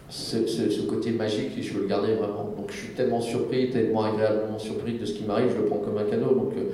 [0.09, 2.53] ce, ce, côté magique et je veux le garder vraiment.
[2.57, 5.51] Donc, je suis tellement surpris, tellement agréablement surpris de ce qui m'arrive.
[5.51, 6.33] Je le prends comme un cadeau.
[6.33, 6.71] Donc, euh,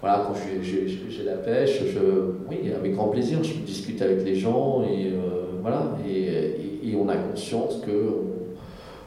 [0.00, 2.00] voilà, quand j'ai la pêche, je,
[2.50, 5.96] oui, avec grand plaisir, je discute avec les gens et euh, voilà.
[6.06, 8.33] Et, et, on a conscience que.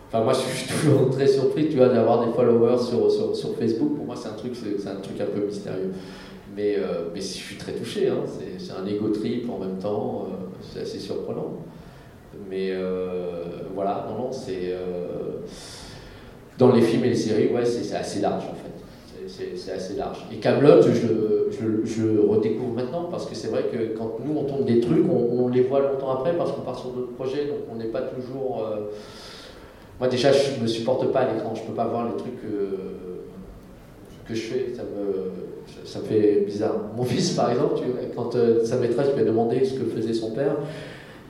[0.08, 3.56] Enfin, moi, je suis toujours très surpris, tu vois, d'avoir des followers sur, sur, sur,
[3.56, 3.96] Facebook.
[3.96, 5.92] Pour moi, c'est un truc, c'est un truc un peu mystérieux.
[6.56, 8.08] Mais, euh, mais je suis très touché.
[8.08, 8.24] Hein.
[8.58, 10.28] C'est un ego trip en même temps.
[10.28, 11.54] Euh, c'est assez surprenant.
[12.50, 13.44] Mais euh,
[13.76, 14.74] voilà, non, non, c'est
[16.58, 19.28] dans les films et les séries, ouais, c'est assez large en fait.
[19.56, 20.26] C'est assez large.
[20.32, 24.44] Et Camelot, je, je, je, redécouvre maintenant parce que c'est vrai que quand nous on
[24.46, 27.58] tourne des trucs, on les voit longtemps après parce qu'on part sur d'autres projets, donc
[27.72, 28.66] on n'est pas toujours
[30.00, 32.78] moi déjà, je me supporte pas à l'écran, je peux pas voir les trucs que,
[34.28, 36.76] que je fais, ça me, ça me fait bizarre.
[36.96, 37.84] Mon fils, par exemple, tu,
[38.16, 40.56] quand euh, sa maîtresse lui a demandé ce que faisait son père,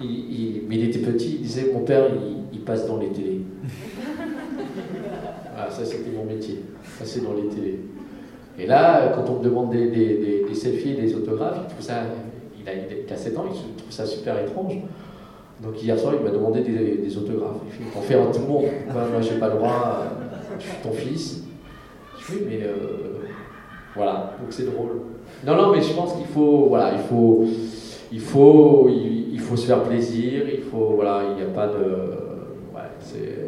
[0.01, 3.07] il, il, mais il était petit, il disait Mon père, il, il passe dans les
[3.07, 3.41] télés.
[5.53, 6.59] voilà, ça c'était mon métier,
[6.99, 7.79] passer dans les télés.
[8.59, 11.67] Et là, quand on me demande des, des, des, des selfies et des autographes, il,
[11.69, 12.03] trouve ça,
[12.59, 14.79] il, a, il a 7 ans, il trouve ça super étrange.
[15.61, 17.57] Donc hier soir, il m'a demandé des, autographes.
[17.65, 18.65] Il fait, on fait un tout le monde.
[18.91, 20.03] Moi, j'ai pas le droit.
[20.59, 21.43] Je suis ton fils.
[22.19, 23.25] Je dis, mais euh,
[23.95, 24.33] voilà.
[24.39, 25.01] Donc c'est drôle.
[25.45, 27.45] Non, non, mais je pense qu'il faut, voilà, il faut,
[28.11, 30.43] il faut, il, faut se faire plaisir.
[30.51, 32.27] Il faut, voilà, il n'y a pas de,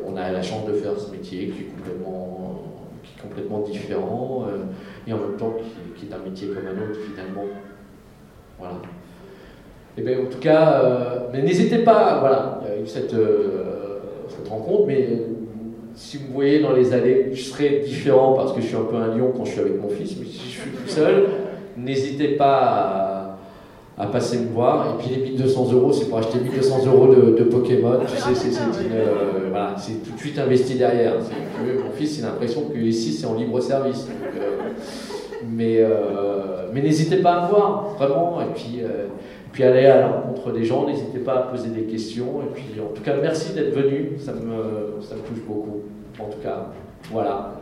[0.05, 2.63] on a la chance de faire ce métier qui est complètement,
[3.03, 4.65] qui est complètement différent euh,
[5.07, 7.45] et en même temps qui, qui est un métier comme un autre finalement.
[8.57, 8.75] Voilà.
[9.97, 13.13] Et bien, en tout cas, euh, mais n'hésitez pas, voilà, il y a eu cette,
[13.13, 15.15] euh, cette rencontre, mais euh,
[15.95, 18.95] si vous voyez dans les allées, je serai différent parce que je suis un peu
[18.95, 21.25] un lion quand je suis avec mon fils, mais si je suis tout seul,
[21.75, 23.37] n'hésitez pas
[23.97, 24.95] à, passer me voir.
[24.95, 28.33] Et puis les 1200 euros, c'est pour acheter 1200 euros de, de Pokémon, tu sais,
[28.33, 28.57] c'est
[28.93, 29.75] euh, voilà,
[30.05, 31.15] tout de suite investi derrière.
[31.15, 34.07] Mon fils, il a l'impression que ici, c'est en libre service.
[35.51, 35.83] Mais
[36.71, 38.81] mais n'hésitez pas à me voir, vraiment, et puis
[39.59, 42.41] puis aller à la des gens, n'hésitez pas à poser des questions.
[42.41, 45.81] Et puis en tout cas, merci d'être venu, ça me, ça me touche beaucoup.
[46.17, 46.67] En tout cas,
[47.11, 47.55] voilà.